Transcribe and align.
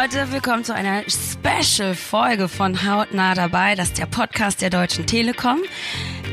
Leute, 0.00 0.32
willkommen 0.32 0.64
zu 0.64 0.74
einer 0.74 1.02
Special-Folge 1.02 2.48
von 2.48 2.86
Hautnah 2.86 3.34
dabei. 3.34 3.74
Das 3.74 3.88
ist 3.88 3.98
der 3.98 4.06
Podcast 4.06 4.62
der 4.62 4.70
Deutschen 4.70 5.04
Telekom. 5.04 5.58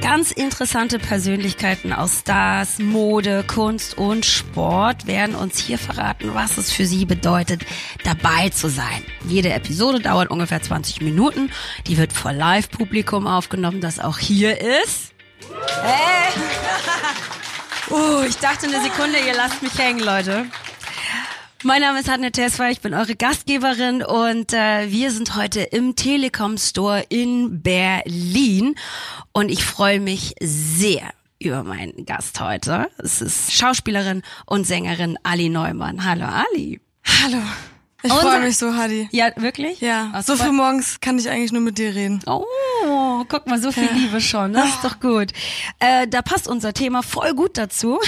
Ganz 0.01 0.31
interessante 0.31 0.99
Persönlichkeiten 0.99 1.91
aus 1.91 2.19
Stars, 2.19 2.79
Mode, 2.79 3.43
Kunst 3.45 3.97
und 3.97 4.25
Sport 4.25 5.05
werden 5.05 5.35
uns 5.35 5.57
hier 5.57 5.77
verraten, 5.77 6.33
was 6.33 6.57
es 6.57 6.71
für 6.71 6.85
sie 6.85 7.05
bedeutet, 7.05 7.65
dabei 8.05 8.47
zu 8.51 8.69
sein. 8.69 9.03
Jede 9.27 9.51
Episode 9.51 9.99
dauert 9.99 10.29
ungefähr 10.29 10.61
20 10.61 11.01
Minuten. 11.01 11.51
Die 11.87 11.97
wird 11.97 12.13
vor 12.13 12.31
Live-Publikum 12.31 13.27
aufgenommen, 13.27 13.81
das 13.81 13.99
auch 13.99 14.17
hier 14.17 14.61
ist. 14.61 15.13
Hey! 15.81 16.31
Uh, 17.89 18.21
ich 18.29 18.37
dachte 18.37 18.67
eine 18.67 18.81
Sekunde, 18.81 19.19
ihr 19.19 19.35
lasst 19.35 19.61
mich 19.61 19.77
hängen, 19.77 19.99
Leute. 19.99 20.45
Mein 21.67 21.81
Name 21.81 21.99
ist 21.99 22.07
Hanne 22.07 22.31
Tesfa, 22.31 22.69
ich 22.69 22.79
bin 22.79 22.93
eure 22.93 23.17
Gastgeberin 23.17 24.01
und 24.01 24.53
äh, 24.53 24.89
wir 24.89 25.11
sind 25.11 25.35
heute 25.35 25.59
im 25.59 25.97
Telekom 25.97 26.57
Store 26.57 27.03
in 27.09 27.61
Berlin 27.61 28.75
und 29.33 29.49
ich 29.49 29.65
freue 29.65 29.99
mich 29.99 30.33
sehr 30.39 31.11
über 31.39 31.63
meinen 31.65 32.05
Gast 32.05 32.39
heute. 32.39 32.89
Es 32.99 33.21
ist 33.21 33.51
Schauspielerin 33.51 34.21
und 34.45 34.65
Sängerin 34.65 35.19
Ali 35.23 35.49
Neumann. 35.49 36.05
Hallo 36.05 36.23
Ali. 36.23 36.79
Hallo. 37.03 37.41
Ich 38.01 38.13
freue 38.13 38.39
mich 38.39 38.57
so, 38.57 38.73
Hadi. 38.73 39.09
Ja, 39.11 39.31
wirklich? 39.35 39.81
Ja. 39.81 40.21
so 40.23 40.37
früh 40.37 40.53
morgens 40.53 41.01
kann 41.01 41.19
ich 41.19 41.29
eigentlich 41.29 41.51
nur 41.51 41.61
mit 41.61 41.77
dir 41.77 41.93
reden. 41.93 42.21
Oh, 42.27 42.45
guck 43.25 43.47
mal, 43.47 43.61
so 43.61 43.71
viel. 43.71 43.89
Liebe 43.93 44.21
schon. 44.21 44.53
Das 44.53 44.69
ist 44.69 44.83
doch 44.83 44.99
gut. 44.99 45.31
Äh, 45.79 46.07
da 46.07 46.21
passt 46.21 46.47
unser 46.47 46.73
Thema 46.73 47.03
voll 47.03 47.33
gut 47.33 47.57
dazu. 47.57 47.99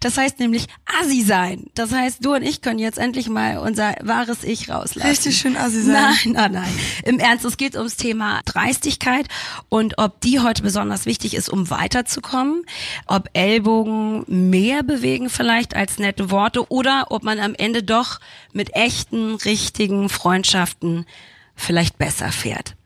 Das 0.00 0.16
heißt 0.16 0.38
nämlich 0.38 0.66
Assi 1.00 1.22
sein. 1.22 1.66
Das 1.74 1.92
heißt, 1.92 2.24
du 2.24 2.34
und 2.34 2.42
ich 2.42 2.62
können 2.62 2.78
jetzt 2.78 2.98
endlich 2.98 3.28
mal 3.28 3.58
unser 3.58 3.94
wahres 4.02 4.44
Ich 4.44 4.68
rauslassen. 4.68 5.08
Richtig 5.08 5.38
schön 5.38 5.56
Assi 5.56 5.82
sein. 5.82 5.94
Nein, 5.94 6.32
nein, 6.32 6.52
nein. 6.52 6.78
Im 7.04 7.18
Ernst, 7.18 7.44
es 7.44 7.56
geht 7.56 7.76
ums 7.76 7.96
Thema 7.96 8.40
Dreistigkeit 8.44 9.26
und 9.68 9.98
ob 9.98 10.20
die 10.20 10.40
heute 10.40 10.62
besonders 10.62 11.06
wichtig 11.06 11.34
ist, 11.34 11.48
um 11.48 11.70
weiterzukommen. 11.70 12.64
Ob 13.06 13.28
Ellbogen 13.32 14.24
mehr 14.26 14.82
bewegen 14.82 15.30
vielleicht 15.30 15.74
als 15.74 15.98
nette 15.98 16.30
Worte 16.30 16.70
oder 16.70 17.06
ob 17.10 17.22
man 17.22 17.40
am 17.40 17.54
Ende 17.54 17.82
doch 17.82 18.20
mit 18.52 18.74
echten 18.74 19.34
richtigen 19.34 20.08
Freundschaften 20.08 21.06
vielleicht 21.54 21.98
besser 21.98 22.32
fährt. 22.32 22.77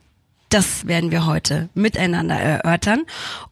Das 0.53 0.87
werden 0.87 1.11
wir 1.11 1.25
heute 1.25 1.71
miteinander 1.73 2.35
erörtern. 2.35 3.05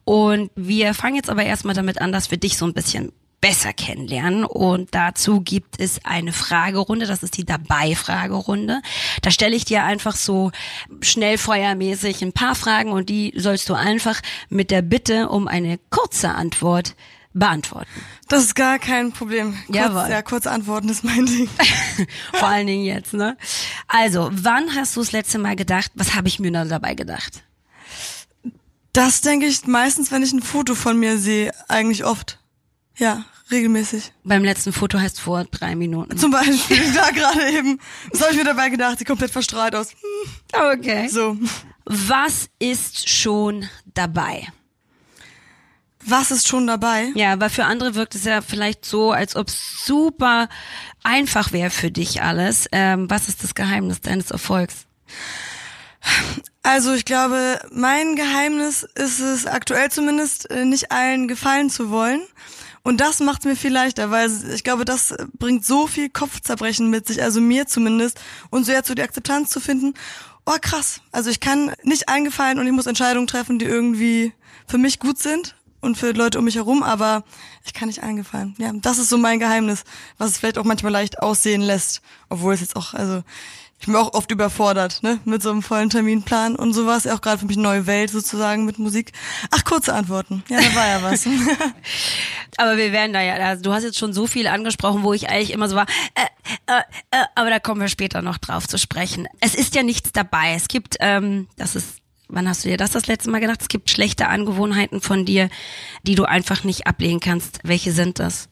Und 0.03 0.51
wir 0.55 0.93
fangen 0.93 1.15
jetzt 1.15 1.31
aber 1.31 1.41
erstmal 1.41 1.73
damit 1.73 1.99
an, 1.99 2.11
dass 2.11 2.29
wir 2.29 2.37
dich 2.37 2.57
so 2.57 2.65
ein 2.65 2.75
bisschen 2.75 3.11
besser 3.41 3.73
kennenlernen. 3.73 4.45
Und 4.45 4.93
dazu 4.93 5.41
gibt 5.41 5.79
es 5.79 6.05
eine 6.05 6.31
Fragerunde, 6.31 7.07
das 7.07 7.23
ist 7.23 7.37
die 7.37 7.43
Dabei-Fragerunde. 7.43 8.83
Da 9.23 9.31
stelle 9.31 9.55
ich 9.55 9.65
dir 9.65 9.83
einfach 9.83 10.15
so 10.15 10.51
schnellfeuermäßig 11.01 12.21
ein 12.21 12.33
paar 12.33 12.53
Fragen 12.53 12.91
und 12.91 13.09
die 13.09 13.33
sollst 13.35 13.67
du 13.69 13.73
einfach 13.73 14.21
mit 14.49 14.69
der 14.69 14.83
Bitte 14.83 15.29
um 15.29 15.47
eine 15.47 15.79
kurze 15.89 16.29
Antwort 16.29 16.95
beantworten. 17.33 17.89
Das 18.27 18.43
ist 18.43 18.55
gar 18.55 18.79
kein 18.79 19.11
Problem. 19.11 19.53
Kurz, 19.65 19.75
Jawohl. 19.75 20.09
Ja, 20.09 20.21
kurz 20.21 20.47
antworten 20.47 20.89
ist 20.89 21.03
mein 21.03 21.25
Ding. 21.25 21.49
Vor 22.33 22.47
allen 22.47 22.67
Dingen 22.67 22.85
jetzt, 22.85 23.13
ne? 23.13 23.37
Also, 23.87 24.29
wann 24.31 24.75
hast 24.75 24.95
du 24.95 25.01
das 25.01 25.11
letzte 25.11 25.37
Mal 25.39 25.55
gedacht, 25.55 25.91
was 25.95 26.15
habe 26.15 26.27
ich 26.27 26.39
mir 26.39 26.51
da 26.51 26.65
dabei 26.65 26.95
gedacht? 26.95 27.43
Das 28.93 29.21
denke 29.21 29.45
ich 29.45 29.65
meistens, 29.67 30.11
wenn 30.11 30.23
ich 30.23 30.33
ein 30.33 30.41
Foto 30.41 30.75
von 30.75 30.99
mir 30.99 31.17
sehe, 31.17 31.53
eigentlich 31.69 32.03
oft. 32.03 32.39
Ja, 32.97 33.23
regelmäßig. 33.49 34.11
Beim 34.23 34.43
letzten 34.43 34.73
Foto 34.73 34.99
heißt 34.99 35.19
vor 35.19 35.45
drei 35.45 35.75
Minuten. 35.75 36.17
Zum 36.17 36.31
Beispiel, 36.31 36.81
da 36.95 37.09
gerade 37.11 37.49
eben. 37.51 37.79
Was 38.11 38.21
habe 38.21 38.31
ich 38.31 38.37
mir 38.37 38.43
dabei 38.43 38.69
gedacht? 38.69 38.99
Sie 38.99 39.05
komplett 39.05 39.31
verstrahlt 39.31 39.75
aus. 39.75 39.89
Okay. 40.51 41.07
So. 41.07 41.37
Was 41.85 42.49
ist 42.59 43.09
schon 43.09 43.67
dabei? 43.93 44.47
Was 46.03 46.31
ist 46.31 46.47
schon 46.47 46.67
dabei? 46.67 47.11
Ja, 47.15 47.33
aber 47.33 47.49
für 47.49 47.65
andere 47.65 47.95
wirkt 47.95 48.15
es 48.15 48.25
ja 48.25 48.41
vielleicht 48.41 48.85
so, 48.85 49.11
als 49.11 49.35
ob 49.35 49.47
es 49.47 49.85
super 49.85 50.49
einfach 51.03 51.51
wäre 51.51 51.69
für 51.69 51.91
dich 51.91 52.21
alles. 52.21 52.67
Ähm, 52.71 53.09
was 53.09 53.27
ist 53.27 53.43
das 53.43 53.55
Geheimnis 53.55 54.01
deines 54.01 54.31
Erfolgs? 54.31 54.85
Also 56.63 56.93
ich 56.93 57.05
glaube, 57.05 57.59
mein 57.71 58.15
Geheimnis 58.15 58.83
ist 58.95 59.19
es 59.19 59.45
aktuell 59.45 59.89
zumindest, 59.89 60.49
äh, 60.49 60.65
nicht 60.65 60.91
allen 60.91 61.27
gefallen 61.27 61.69
zu 61.69 61.89
wollen. 61.89 62.21
Und 62.83 62.99
das 62.99 63.19
macht 63.19 63.45
mir 63.45 63.55
viel 63.55 63.71
leichter, 63.71 64.09
weil 64.09 64.31
ich 64.53 64.63
glaube, 64.63 64.85
das 64.85 65.13
bringt 65.37 65.65
so 65.65 65.85
viel 65.85 66.09
Kopfzerbrechen 66.09 66.89
mit 66.89 67.07
sich, 67.07 67.21
also 67.21 67.39
mir 67.39 67.67
zumindest, 67.67 68.19
und 68.49 68.65
so 68.65 68.71
jetzt 68.71 68.87
so 68.87 68.95
die 68.95 69.03
Akzeptanz 69.03 69.51
zu 69.51 69.59
finden. 69.59 69.93
Oh 70.47 70.57
krass, 70.59 71.01
also 71.11 71.29
ich 71.29 71.39
kann 71.39 71.71
nicht 71.83 72.09
allen 72.09 72.25
gefallen 72.25 72.57
und 72.57 72.65
ich 72.65 72.73
muss 72.73 72.87
Entscheidungen 72.87 73.27
treffen, 73.27 73.59
die 73.59 73.65
irgendwie 73.65 74.33
für 74.65 74.79
mich 74.79 74.97
gut 74.97 75.19
sind 75.19 75.55
und 75.81 75.97
für 75.97 76.11
Leute 76.11 76.39
um 76.39 76.45
mich 76.45 76.55
herum, 76.55 76.83
aber 76.83 77.23
ich 77.65 77.73
kann 77.73 77.87
nicht 77.87 78.03
eingefallen. 78.03 78.55
Ja, 78.57 78.71
das 78.73 78.97
ist 78.97 79.09
so 79.09 79.17
mein 79.17 79.39
Geheimnis, 79.39 79.83
was 80.17 80.31
es 80.31 80.37
vielleicht 80.37 80.57
auch 80.57 80.63
manchmal 80.63 80.91
leicht 80.91 81.19
aussehen 81.19 81.61
lässt, 81.61 82.01
obwohl 82.29 82.53
es 82.53 82.61
jetzt 82.61 82.75
auch, 82.75 82.93
also 82.93 83.23
ich 83.81 83.87
bin 83.87 83.95
auch 83.95 84.13
oft 84.13 84.29
überfordert, 84.29 85.01
ne, 85.01 85.19
mit 85.25 85.41
so 85.41 85.49
einem 85.49 85.63
vollen 85.63 85.89
Terminplan 85.89 86.55
und 86.55 86.73
sowas. 86.73 87.07
Auch 87.07 87.19
gerade 87.19 87.39
für 87.39 87.47
mich 87.47 87.57
eine 87.57 87.63
neue 87.63 87.87
Welt 87.87 88.11
sozusagen 88.11 88.63
mit 88.63 88.77
Musik. 88.77 89.11
Ach, 89.49 89.63
kurze 89.63 89.95
Antworten. 89.95 90.43
Ja, 90.49 90.61
da 90.61 90.75
war 90.75 90.87
ja 90.87 91.01
was. 91.01 91.25
aber 92.57 92.77
wir 92.77 92.91
werden 92.91 93.11
da 93.11 93.21
ja, 93.21 93.33
also 93.33 93.63
du 93.63 93.73
hast 93.73 93.83
jetzt 93.83 93.97
schon 93.97 94.13
so 94.13 94.27
viel 94.27 94.45
angesprochen, 94.45 95.01
wo 95.01 95.13
ich 95.13 95.29
eigentlich 95.29 95.49
immer 95.49 95.67
so 95.67 95.75
war, 95.75 95.87
äh, 96.13 96.25
äh, 96.67 96.81
äh, 97.09 97.25
aber 97.33 97.49
da 97.49 97.57
kommen 97.57 97.81
wir 97.81 97.87
später 97.87 98.21
noch 98.21 98.37
drauf 98.37 98.67
zu 98.67 98.77
sprechen. 98.77 99.27
Es 99.39 99.55
ist 99.55 99.73
ja 99.73 99.81
nichts 99.81 100.11
dabei. 100.11 100.53
Es 100.53 100.67
gibt, 100.67 100.97
ähm, 100.99 101.47
das 101.57 101.75
ist 101.75 102.00
Wann 102.31 102.47
hast 102.47 102.63
du 102.63 102.69
dir 102.69 102.77
das 102.77 102.91
das 102.91 103.07
letzte 103.07 103.29
Mal 103.29 103.39
gedacht? 103.39 103.61
Es 103.61 103.67
gibt 103.67 103.89
schlechte 103.89 104.27
Angewohnheiten 104.27 105.01
von 105.01 105.25
dir, 105.25 105.49
die 106.03 106.15
du 106.15 106.23
einfach 106.23 106.63
nicht 106.63 106.87
ablehnen 106.87 107.19
kannst. 107.19 107.59
Welche 107.63 107.91
sind 107.91 108.19
das? 108.19 108.47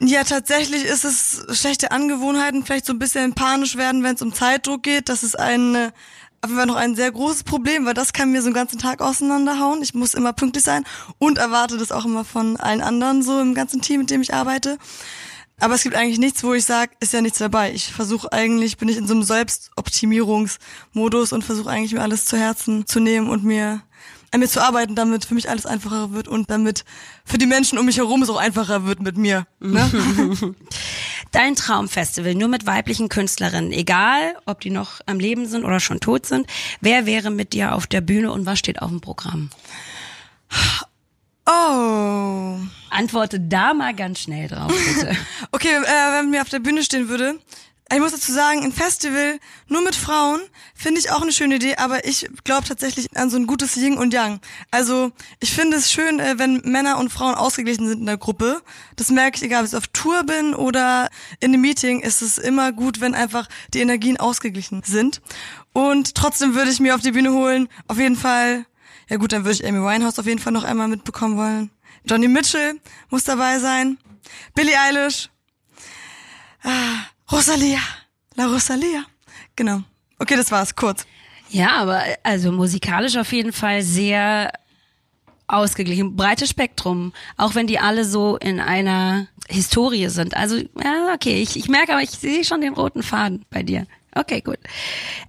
Ja, 0.00 0.24
tatsächlich 0.24 0.84
ist 0.84 1.04
es 1.04 1.46
schlechte 1.58 1.92
Angewohnheiten, 1.92 2.64
vielleicht 2.64 2.86
so 2.86 2.92
ein 2.92 2.98
bisschen 2.98 3.34
panisch 3.34 3.76
werden, 3.76 4.02
wenn 4.02 4.16
es 4.16 4.22
um 4.22 4.34
Zeitdruck 4.34 4.82
geht. 4.82 5.08
Das 5.08 5.22
ist 5.22 5.38
ein 5.38 5.92
auf 6.42 6.50
jeden 6.50 6.58
Fall 6.58 6.66
noch 6.66 6.76
ein 6.76 6.94
sehr 6.94 7.10
großes 7.10 7.44
Problem, 7.44 7.86
weil 7.86 7.94
das 7.94 8.12
kann 8.12 8.30
mir 8.30 8.40
so 8.40 8.46
einen 8.46 8.54
ganzen 8.54 8.78
Tag 8.78 9.00
auseinanderhauen. 9.00 9.82
Ich 9.82 9.94
muss 9.94 10.14
immer 10.14 10.32
pünktlich 10.32 10.64
sein 10.64 10.84
und 11.18 11.38
erwarte 11.38 11.76
das 11.76 11.90
auch 11.92 12.04
immer 12.04 12.24
von 12.24 12.56
allen 12.56 12.82
anderen 12.82 13.22
so 13.22 13.40
im 13.40 13.54
ganzen 13.54 13.80
Team, 13.80 14.00
mit 14.00 14.10
dem 14.10 14.20
ich 14.20 14.34
arbeite. 14.34 14.78
Aber 15.58 15.74
es 15.74 15.82
gibt 15.82 15.94
eigentlich 15.94 16.18
nichts, 16.18 16.44
wo 16.44 16.52
ich 16.52 16.64
sage, 16.64 16.92
ist 17.00 17.14
ja 17.14 17.22
nichts 17.22 17.38
dabei. 17.38 17.72
Ich 17.72 17.92
versuche 17.92 18.30
eigentlich, 18.30 18.76
bin 18.76 18.88
ich 18.88 18.98
in 18.98 19.06
so 19.06 19.14
einem 19.14 19.22
Selbstoptimierungsmodus 19.22 21.32
und 21.32 21.44
versuche 21.44 21.70
eigentlich 21.70 21.94
mir 21.94 22.02
alles 22.02 22.26
zu 22.26 22.36
Herzen 22.36 22.86
zu 22.86 23.00
nehmen 23.00 23.30
und 23.30 23.42
mir 23.42 23.80
an 24.32 24.40
mir 24.40 24.48
zu 24.48 24.60
arbeiten, 24.60 24.94
damit 24.94 25.24
für 25.24 25.34
mich 25.34 25.48
alles 25.48 25.64
einfacher 25.64 26.12
wird 26.12 26.28
und 26.28 26.50
damit 26.50 26.84
für 27.24 27.38
die 27.38 27.46
Menschen 27.46 27.78
um 27.78 27.86
mich 27.86 27.96
herum 27.96 28.22
es 28.22 28.28
auch 28.28 28.36
einfacher 28.36 28.84
wird 28.84 29.00
mit 29.00 29.16
mir. 29.16 29.46
Ne? 29.60 29.90
Dein 31.32 31.54
Traumfestival, 31.54 32.34
nur 32.34 32.48
mit 32.48 32.66
weiblichen 32.66 33.08
Künstlerinnen, 33.08 33.72
egal 33.72 34.36
ob 34.44 34.60
die 34.60 34.70
noch 34.70 35.00
am 35.06 35.18
Leben 35.18 35.46
sind 35.46 35.64
oder 35.64 35.80
schon 35.80 36.00
tot 36.00 36.26
sind. 36.26 36.46
Wer 36.80 37.06
wäre 37.06 37.30
mit 37.30 37.54
dir 37.54 37.74
auf 37.74 37.86
der 37.86 38.02
Bühne 38.02 38.30
und 38.30 38.44
was 38.44 38.58
steht 38.58 38.82
auf 38.82 38.90
dem 38.90 39.00
Programm? 39.00 39.48
Oh. 41.46 42.58
Antworte 42.90 43.38
da 43.38 43.74
mal 43.74 43.94
ganz 43.94 44.20
schnell 44.20 44.48
drauf, 44.48 44.72
bitte. 44.72 45.16
okay, 45.52 45.76
äh, 45.76 46.12
wenn 46.12 46.30
mir 46.30 46.42
auf 46.42 46.48
der 46.48 46.58
Bühne 46.58 46.82
stehen 46.82 47.08
würde. 47.08 47.38
Ich 47.92 48.00
muss 48.00 48.10
dazu 48.10 48.32
sagen, 48.32 48.64
ein 48.64 48.72
Festival 48.72 49.38
nur 49.68 49.80
mit 49.80 49.94
Frauen 49.94 50.40
finde 50.74 50.98
ich 50.98 51.12
auch 51.12 51.22
eine 51.22 51.30
schöne 51.30 51.54
Idee, 51.56 51.76
aber 51.76 52.04
ich 52.04 52.28
glaube 52.42 52.66
tatsächlich 52.66 53.16
an 53.16 53.30
so 53.30 53.36
ein 53.36 53.46
gutes 53.46 53.76
Yin 53.76 53.96
und 53.96 54.12
Yang. 54.12 54.40
Also 54.72 55.12
ich 55.38 55.52
finde 55.52 55.76
es 55.76 55.92
schön, 55.92 56.18
äh, 56.18 56.34
wenn 56.36 56.62
Männer 56.64 56.98
und 56.98 57.12
Frauen 57.12 57.36
ausgeglichen 57.36 57.86
sind 57.86 58.00
in 58.00 58.06
der 58.06 58.16
Gruppe. 58.16 58.60
Das 58.96 59.10
merke 59.10 59.36
ich, 59.36 59.44
egal 59.44 59.62
ob 59.62 59.68
ich 59.68 59.76
auf 59.76 59.86
Tour 59.86 60.24
bin 60.24 60.52
oder 60.52 61.10
in 61.38 61.52
einem 61.52 61.60
Meeting, 61.60 62.00
ist 62.00 62.22
es 62.22 62.38
immer 62.38 62.72
gut, 62.72 63.00
wenn 63.00 63.14
einfach 63.14 63.48
die 63.72 63.80
Energien 63.80 64.16
ausgeglichen 64.16 64.82
sind. 64.84 65.20
Und 65.72 66.16
trotzdem 66.16 66.56
würde 66.56 66.72
ich 66.72 66.80
mir 66.80 66.96
auf 66.96 67.02
die 67.02 67.12
Bühne 67.12 67.32
holen, 67.32 67.68
auf 67.86 67.98
jeden 67.98 68.16
Fall 68.16 68.66
ja 69.08 69.16
gut, 69.16 69.32
dann 69.32 69.44
würde 69.44 69.54
ich 69.54 69.66
Amy 69.66 69.78
Winehouse 69.78 70.18
auf 70.18 70.26
jeden 70.26 70.40
Fall 70.40 70.52
noch 70.52 70.64
einmal 70.64 70.88
mitbekommen 70.88 71.36
wollen. 71.36 71.70
Johnny 72.04 72.28
Mitchell 72.28 72.80
muss 73.10 73.24
dabei 73.24 73.58
sein. 73.58 73.98
Billie 74.54 74.78
Eilish. 74.78 75.28
Ah, 76.62 77.06
Rosalia. 77.30 77.80
La 78.34 78.46
Rosalia. 78.46 79.04
Genau. 79.54 79.82
Okay, 80.18 80.36
das 80.36 80.50
war's, 80.50 80.74
kurz. 80.74 81.06
Ja, 81.50 81.76
aber 81.76 82.02
also 82.22 82.50
musikalisch 82.52 83.16
auf 83.16 83.32
jeden 83.32 83.52
Fall 83.52 83.82
sehr 83.82 84.52
ausgeglichen. 85.46 86.16
Breites 86.16 86.50
Spektrum. 86.50 87.12
Auch 87.36 87.54
wenn 87.54 87.66
die 87.66 87.78
alle 87.78 88.04
so 88.04 88.36
in 88.36 88.60
einer 88.60 89.28
Historie 89.48 90.08
sind. 90.08 90.36
Also, 90.36 90.56
ja, 90.56 91.12
okay, 91.14 91.40
ich, 91.40 91.56
ich 91.56 91.68
merke 91.68 91.92
aber, 91.92 92.02
ich 92.02 92.10
sehe 92.10 92.44
schon 92.44 92.60
den 92.60 92.74
roten 92.74 93.02
Faden 93.02 93.44
bei 93.50 93.62
dir. 93.62 93.86
Okay, 94.16 94.40
gut. 94.40 94.58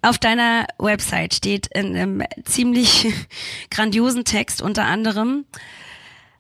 Auf 0.01 0.18
deiner 0.18 0.66
Website 0.80 1.34
steht 1.34 1.68
in 1.68 1.95
einem 1.95 2.24
ziemlich 2.45 3.13
grandiosen 3.69 4.24
Text 4.24 4.62
unter 4.62 4.86
anderem, 4.86 5.45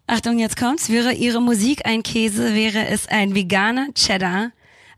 Achtung, 0.09 0.39
jetzt 0.39 0.55
kommt's, 0.55 0.89
wäre 0.89 1.11
Ihre 1.11 1.41
Musik 1.41 1.85
ein 1.85 2.01
Käse, 2.01 2.55
wäre 2.55 2.87
es 2.87 3.09
ein 3.09 3.35
veganer 3.35 3.87
Cheddar, 3.93 4.53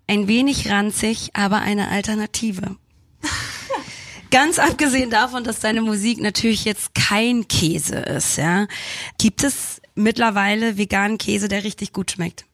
ein 0.05 0.27
wenig 0.27 0.69
ranzig, 0.69 1.31
aber 1.33 1.61
eine 1.61 1.89
Alternative. 1.89 2.75
Ganz 4.29 4.59
abgesehen 4.59 5.09
davon, 5.09 5.43
dass 5.43 5.61
deine 5.61 5.81
Musik 5.81 6.21
natürlich 6.21 6.63
jetzt 6.63 6.93
kein 6.93 7.47
Käse 7.47 7.95
ist, 7.95 8.37
ja. 8.37 8.67
Gibt 9.17 9.43
es 9.43 9.81
mittlerweile 9.95 10.77
veganen 10.77 11.17
Käse, 11.17 11.47
der 11.47 11.63
richtig 11.63 11.91
gut 11.91 12.11
schmeckt? 12.11 12.45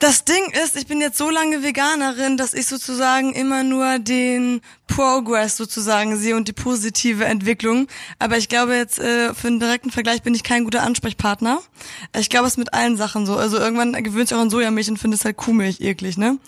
Das 0.00 0.24
Ding 0.24 0.50
ist, 0.64 0.76
ich 0.76 0.86
bin 0.86 1.02
jetzt 1.02 1.18
so 1.18 1.28
lange 1.28 1.62
Veganerin, 1.62 2.38
dass 2.38 2.54
ich 2.54 2.66
sozusagen 2.66 3.34
immer 3.34 3.62
nur 3.62 3.98
den 3.98 4.62
Progress 4.86 5.58
sozusagen 5.58 6.16
sehe 6.16 6.36
und 6.36 6.48
die 6.48 6.54
positive 6.54 7.26
Entwicklung. 7.26 7.86
Aber 8.18 8.38
ich 8.38 8.48
glaube 8.48 8.74
jetzt, 8.74 8.98
äh, 8.98 9.34
für 9.34 9.48
einen 9.48 9.60
direkten 9.60 9.90
Vergleich 9.90 10.22
bin 10.22 10.34
ich 10.34 10.42
kein 10.42 10.64
guter 10.64 10.84
Ansprechpartner. 10.84 11.60
Ich 12.18 12.30
glaube, 12.30 12.46
es 12.46 12.54
ist 12.54 12.56
mit 12.56 12.72
allen 12.72 12.96
Sachen 12.96 13.26
so. 13.26 13.36
Also 13.36 13.58
irgendwann 13.58 13.92
gewöhnt 14.02 14.28
sich 14.28 14.38
auch 14.38 14.40
an 14.40 14.48
Sojamilch 14.48 14.88
und 14.88 14.96
findet 14.96 15.20
es 15.20 15.24
halt 15.26 15.36
Kuhmilch 15.36 15.82
eklig, 15.82 16.16
ne? 16.16 16.38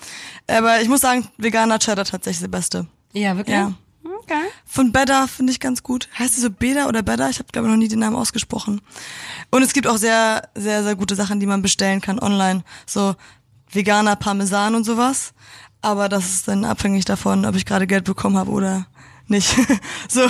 Aber 0.46 0.81
ich 0.81 0.88
muss 0.88 1.02
sagen, 1.02 1.28
veganer 1.37 1.78
Cheddar 1.78 2.06
tatsächlich 2.06 2.40
der 2.40 2.48
beste. 2.48 2.87
Ja, 3.12 3.37
wirklich? 3.37 3.55
Ja. 3.55 3.75
Okay. 4.22 4.40
Von 4.64 4.93
Beda 4.93 5.26
finde 5.26 5.52
ich 5.52 5.60
ganz 5.60 5.82
gut. 5.82 6.08
Heißt 6.19 6.37
es 6.37 6.43
so 6.43 6.50
Beda 6.50 6.88
oder 6.88 7.02
Beda? 7.02 7.28
Ich 7.28 7.38
habe 7.38 7.48
glaube 7.52 7.69
noch 7.69 7.76
nie 7.76 7.88
den 7.88 7.98
Namen 7.98 8.16
ausgesprochen. 8.16 8.81
Und 9.50 9.62
es 9.62 9.75
gibt 9.75 9.87
auch 9.87 9.98
sehr, 9.98 10.48
sehr, 10.55 10.82
sehr 10.82 10.96
gute 10.96 11.16
Sachen, 11.16 11.38
die 11.38 11.46
man 11.46 11.60
bestellen 11.60 12.00
kann 12.00 12.19
online. 12.19 12.64
So 12.87 13.14
veganer 13.72 14.16
Parmesan 14.16 14.74
und 14.74 14.84
sowas. 14.84 15.32
Aber 15.80 16.08
das 16.08 16.26
ist 16.26 16.48
dann 16.48 16.64
abhängig 16.64 17.04
davon, 17.04 17.44
ob 17.44 17.56
ich 17.56 17.66
gerade 17.66 17.86
Geld 17.86 18.04
bekommen 18.04 18.36
habe 18.36 18.50
oder 18.50 18.86
nicht. 19.26 19.54
so. 20.08 20.22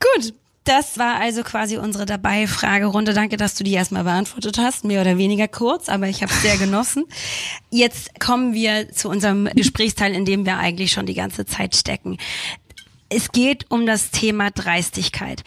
Gut. 0.00 0.34
Das 0.64 0.96
war 0.96 1.16
also 1.16 1.42
quasi 1.42 1.76
unsere 1.76 2.06
Dabei-Fragerunde. 2.06 3.14
Danke, 3.14 3.36
dass 3.36 3.56
du 3.56 3.64
die 3.64 3.72
erstmal 3.72 4.04
beantwortet 4.04 4.58
hast. 4.58 4.84
Mehr 4.84 5.00
oder 5.00 5.18
weniger 5.18 5.48
kurz, 5.48 5.88
aber 5.88 6.06
ich 6.06 6.22
habe 6.22 6.32
es 6.32 6.40
sehr 6.40 6.56
genossen. 6.56 7.04
Jetzt 7.70 8.20
kommen 8.20 8.54
wir 8.54 8.92
zu 8.92 9.08
unserem 9.08 9.46
Gesprächsteil, 9.56 10.14
in 10.14 10.24
dem 10.24 10.46
wir 10.46 10.58
eigentlich 10.58 10.92
schon 10.92 11.06
die 11.06 11.14
ganze 11.14 11.46
Zeit 11.46 11.74
stecken. 11.74 12.16
Es 13.08 13.32
geht 13.32 13.66
um 13.70 13.86
das 13.86 14.12
Thema 14.12 14.52
Dreistigkeit. 14.52 15.42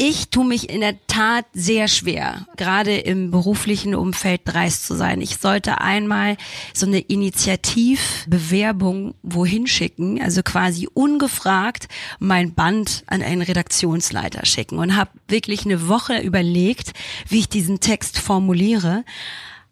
Ich 0.00 0.28
tue 0.28 0.44
mich 0.44 0.70
in 0.70 0.80
der 0.80 1.04
Tat 1.08 1.46
sehr 1.52 1.88
schwer, 1.88 2.46
gerade 2.56 2.98
im 2.98 3.32
beruflichen 3.32 3.96
Umfeld 3.96 4.42
dreist 4.44 4.86
zu 4.86 4.94
sein. 4.94 5.20
Ich 5.20 5.38
sollte 5.38 5.80
einmal 5.80 6.36
so 6.72 6.86
eine 6.86 7.00
Initiativbewerbung 7.00 9.16
wohin 9.24 9.66
schicken, 9.66 10.22
also 10.22 10.44
quasi 10.44 10.88
ungefragt 10.94 11.88
mein 12.20 12.54
Band 12.54 13.02
an 13.08 13.22
einen 13.22 13.42
Redaktionsleiter 13.42 14.46
schicken 14.46 14.78
und 14.78 14.94
habe 14.94 15.10
wirklich 15.26 15.64
eine 15.64 15.88
Woche 15.88 16.20
überlegt, 16.20 16.92
wie 17.26 17.40
ich 17.40 17.48
diesen 17.48 17.80
Text 17.80 18.20
formuliere 18.20 19.04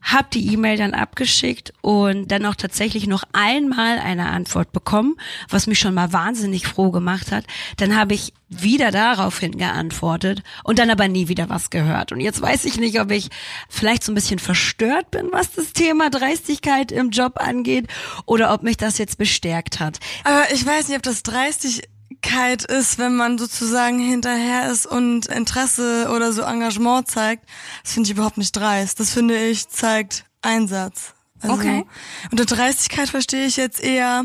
habe 0.07 0.29
die 0.33 0.53
E-Mail 0.53 0.79
dann 0.79 0.95
abgeschickt 0.95 1.73
und 1.83 2.31
dann 2.31 2.47
auch 2.47 2.55
tatsächlich 2.55 3.09
noch 3.09 3.25
einmal 3.33 3.99
eine 3.99 4.29
Antwort 4.29 4.73
bekommen, 4.73 5.17
was 5.49 5.67
mich 5.67 5.81
schon 5.81 5.95
mal 5.95 6.13
wahnsinnig 6.13 6.67
froh 6.67 6.93
gemacht 6.93 7.33
hat. 7.33 7.45
Dann 7.77 7.97
habe 7.97 8.15
ich 8.15 8.33
wieder 8.49 8.93
daraufhin 8.93 9.59
geantwortet 9.59 10.45
und 10.63 10.79
dann 10.79 10.91
aber 10.91 11.09
nie 11.09 11.27
wieder 11.27 11.49
was 11.49 11.71
gehört. 11.71 12.13
Und 12.13 12.21
jetzt 12.21 12.41
weiß 12.41 12.65
ich 12.67 12.79
nicht, 12.79 13.01
ob 13.01 13.11
ich 13.11 13.29
vielleicht 13.69 14.05
so 14.05 14.13
ein 14.13 14.15
bisschen 14.15 14.39
verstört 14.39 15.11
bin, 15.11 15.29
was 15.33 15.51
das 15.51 15.73
Thema 15.73 16.09
Dreistigkeit 16.09 16.93
im 16.93 17.11
Job 17.11 17.41
angeht 17.41 17.89
oder 18.25 18.55
ob 18.55 18.63
mich 18.63 18.77
das 18.77 18.99
jetzt 18.99 19.19
bestärkt 19.19 19.81
hat. 19.81 19.99
Aber 20.23 20.45
ich 20.53 20.65
weiß 20.65 20.87
nicht, 20.87 20.97
ob 20.97 21.03
das 21.03 21.25
dreistig 21.25 21.83
Ehrlichkeit 22.23 22.65
ist, 22.65 22.99
wenn 22.99 23.17
man 23.17 23.39
sozusagen 23.39 23.99
hinterher 23.99 24.71
ist 24.71 24.87
und 24.87 25.27
Interesse 25.27 26.09
oder 26.15 26.33
so 26.33 26.43
Engagement 26.43 27.09
zeigt, 27.09 27.49
das 27.83 27.93
finde 27.93 28.09
ich 28.09 28.17
überhaupt 28.17 28.39
nicht 28.39 28.53
dreist. 28.53 29.01
Das 29.01 29.11
finde 29.11 29.37
ich 29.39 29.69
zeigt 29.69 30.25
Einsatz. 30.43 31.15
Also, 31.41 31.55
okay. 31.55 31.85
Unter 32.31 32.47
Dreistigkeit 32.47 33.09
verstehe 33.09 33.47
ich 33.47 33.57
jetzt 33.57 33.81
eher 33.81 34.25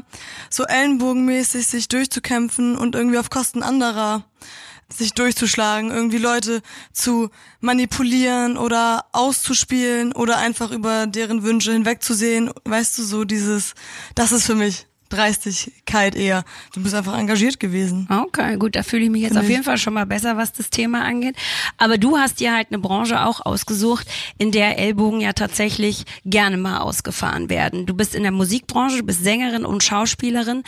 so 0.50 0.64
ellenbogenmäßig 0.64 1.68
sich 1.68 1.88
durchzukämpfen 1.90 2.78
und 2.78 2.96
irgendwie 2.96 3.18
auf 3.18 3.30
Kosten 3.30 3.64
anderer 3.64 4.24
sich 4.90 5.14
durchzuschlagen, 5.14 5.90
irgendwie 5.90 6.18
Leute 6.18 6.62
zu 6.92 7.30
manipulieren 7.62 8.58
oder 8.58 9.06
auszuspielen 9.14 10.12
oder 10.12 10.38
einfach 10.38 10.72
über 10.72 11.08
deren 11.08 11.44
Wünsche 11.44 11.72
hinwegzusehen. 11.72 12.52
Weißt 12.66 12.98
du, 12.98 13.04
so 13.04 13.24
dieses, 13.24 13.74
das 14.16 14.32
ist 14.34 14.46
für 14.46 14.56
mich 14.56 14.88
Dreistigkeit 15.12 16.16
eher. 16.16 16.44
Du 16.74 16.82
bist 16.82 16.96
einfach 16.96 17.18
engagiert 17.18 17.60
gewesen. 17.60 18.08
Okay, 18.10 18.58
gut, 18.58 18.76
da 18.76 18.84
fühle 18.84 19.04
ich 19.04 19.10
mich 19.10 19.22
jetzt 19.22 19.34
Find 19.34 19.44
auf 19.44 19.50
jeden 19.50 19.64
Fall 19.64 19.78
schon 19.78 19.94
mal 19.94 20.06
besser, 20.06 20.38
was 20.38 20.54
das 20.54 20.70
Thema 20.70 21.04
angeht. 21.04 21.36
Aber 21.78 21.98
du 21.98 22.18
hast 22.18 22.40
dir 22.40 22.54
halt 22.54 22.68
eine 22.72 22.80
Branche 22.80 23.22
auch 23.22 23.46
ausgesucht, 23.46 24.08
in 24.38 24.52
der 24.52 24.80
Ellbogen 24.80 25.22
ja 25.22 25.34
tatsächlich 25.34 26.06
gerne 26.26 26.58
mal 26.58 26.80
ausgefahren 26.80 27.50
werden. 27.50 27.86
Du 27.86 27.94
bist 27.94 28.16
in 28.16 28.24
der 28.24 28.32
Musikbranche, 28.32 28.98
du 28.98 29.04
bist 29.04 29.24
Sängerin 29.24 29.66
und 29.66 29.84
Schauspielerin. 29.84 30.64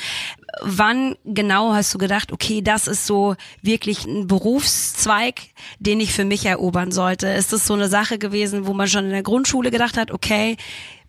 Wann 0.61 1.15
genau 1.25 1.73
hast 1.73 1.93
du 1.93 1.97
gedacht, 1.97 2.31
okay, 2.31 2.61
das 2.61 2.87
ist 2.87 3.07
so 3.07 3.35
wirklich 3.61 4.05
ein 4.05 4.27
Berufszweig, 4.27 5.41
den 5.79 5.99
ich 5.99 6.13
für 6.13 6.25
mich 6.25 6.45
erobern 6.45 6.91
sollte? 6.91 7.27
Ist 7.27 7.53
das 7.53 7.65
so 7.65 7.73
eine 7.73 7.87
Sache 7.87 8.19
gewesen, 8.19 8.67
wo 8.67 8.73
man 8.73 8.87
schon 8.87 9.05
in 9.05 9.11
der 9.11 9.23
Grundschule 9.23 9.71
gedacht 9.71 9.97
hat, 9.97 10.11
okay, 10.11 10.57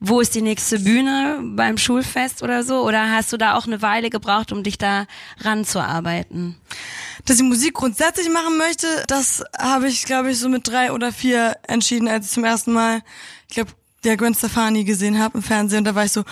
wo 0.06 0.20
ist 0.20 0.34
die 0.34 0.42
nächste 0.42 0.78
Bühne 0.78 1.40
beim 1.42 1.78
Schulfest 1.78 2.42
oder 2.42 2.62
so? 2.62 2.86
Oder 2.86 3.10
hast 3.10 3.32
du 3.32 3.36
da 3.36 3.54
auch 3.54 3.66
eine 3.66 3.80
Weile 3.82 4.10
gebraucht, 4.10 4.52
um 4.52 4.62
dich 4.62 4.78
da 4.78 5.06
ranzuarbeiten? 5.40 6.56
Dass 7.24 7.38
ich 7.38 7.42
Musik 7.42 7.74
grundsätzlich 7.74 8.28
machen 8.30 8.58
möchte, 8.58 8.86
das 9.06 9.44
habe 9.58 9.88
ich, 9.88 10.04
glaube 10.04 10.30
ich, 10.30 10.38
so 10.38 10.48
mit 10.48 10.68
drei 10.68 10.92
oder 10.92 11.12
vier 11.12 11.56
entschieden, 11.66 12.08
als 12.08 12.26
ich 12.26 12.32
zum 12.32 12.44
ersten 12.44 12.72
Mal, 12.72 13.02
ich 13.48 13.54
glaube, 13.54 13.72
der 14.04 14.16
Gwen 14.16 14.34
Stefani 14.34 14.84
gesehen 14.84 15.18
habe 15.18 15.38
im 15.38 15.42
Fernsehen. 15.42 15.78
Und 15.78 15.84
da 15.84 15.94
war 15.94 16.04
ich 16.04 16.12
so, 16.12 16.24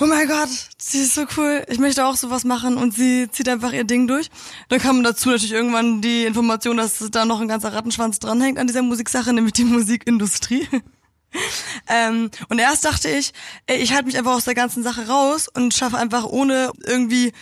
oh 0.00 0.06
mein 0.06 0.28
Gott, 0.28 0.50
sie 0.76 1.00
ist 1.00 1.14
so 1.14 1.24
cool, 1.36 1.64
ich 1.68 1.78
möchte 1.78 2.04
auch 2.04 2.16
sowas 2.16 2.44
machen 2.44 2.76
und 2.76 2.94
sie 2.94 3.30
zieht 3.30 3.48
einfach 3.48 3.72
ihr 3.72 3.84
Ding 3.84 4.06
durch. 4.06 4.28
Dann 4.68 4.80
kam 4.80 5.02
dazu 5.02 5.30
natürlich 5.30 5.52
irgendwann 5.52 6.02
die 6.02 6.24
Information, 6.24 6.76
dass 6.76 6.98
da 7.10 7.24
noch 7.24 7.40
ein 7.40 7.48
ganzer 7.48 7.72
Rattenschwanz 7.72 8.18
dranhängt 8.18 8.58
an 8.58 8.66
dieser 8.66 8.82
Musiksache, 8.82 9.32
nämlich 9.32 9.54
die 9.54 9.64
Musikindustrie. 9.64 10.68
ähm, 11.88 12.30
und 12.48 12.58
erst 12.58 12.84
dachte 12.84 13.08
ich, 13.08 13.32
ich 13.66 13.92
halte 13.92 14.06
mich 14.06 14.18
einfach 14.18 14.34
aus 14.34 14.44
der 14.44 14.54
ganzen 14.54 14.82
Sache 14.82 15.08
raus 15.08 15.48
und 15.48 15.74
schaffe 15.74 15.98
einfach 15.98 16.24
ohne 16.24 16.72
irgendwie 16.84 17.32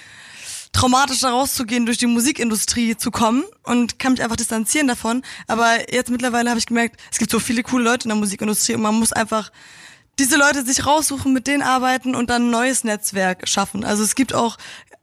traumatisch 0.72 1.20
da 1.20 1.30
rauszugehen, 1.30 1.86
durch 1.86 1.98
die 1.98 2.06
Musikindustrie 2.06 2.96
zu 2.96 3.10
kommen 3.10 3.44
und 3.62 3.98
kann 3.98 4.12
mich 4.12 4.22
einfach 4.22 4.36
distanzieren 4.36 4.88
davon. 4.88 5.22
Aber 5.46 5.92
jetzt 5.92 6.10
mittlerweile 6.10 6.50
habe 6.50 6.58
ich 6.58 6.66
gemerkt, 6.66 7.00
es 7.10 7.18
gibt 7.18 7.30
so 7.30 7.38
viele 7.38 7.62
coole 7.62 7.84
Leute 7.84 8.04
in 8.04 8.10
der 8.10 8.18
Musikindustrie 8.18 8.74
und 8.74 8.82
man 8.82 8.94
muss 8.94 9.12
einfach 9.12 9.50
diese 10.18 10.36
Leute 10.36 10.64
sich 10.64 10.86
raussuchen, 10.86 11.32
mit 11.32 11.46
denen 11.46 11.62
arbeiten 11.62 12.14
und 12.14 12.30
dann 12.30 12.46
ein 12.46 12.50
neues 12.50 12.84
Netzwerk 12.84 13.48
schaffen. 13.48 13.84
Also 13.84 14.02
es 14.02 14.14
gibt 14.14 14.34
auch 14.34 14.56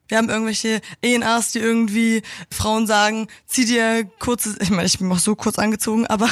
wir 0.08 0.18
haben 0.18 0.30
irgendwelche 0.30 0.82
ENAs, 1.02 1.52
die 1.52 1.60
irgendwie 1.60 2.22
Frauen 2.52 2.88
sagen, 2.88 3.28
zieh 3.46 3.66
dir 3.66 4.06
kurzes, 4.20 4.58
ich 4.60 4.70
meine, 4.70 4.86
ich 4.86 5.00
bin 5.00 5.12
auch 5.12 5.20
so 5.20 5.36
kurz 5.36 5.58
angezogen, 5.58 6.06
aber 6.08 6.30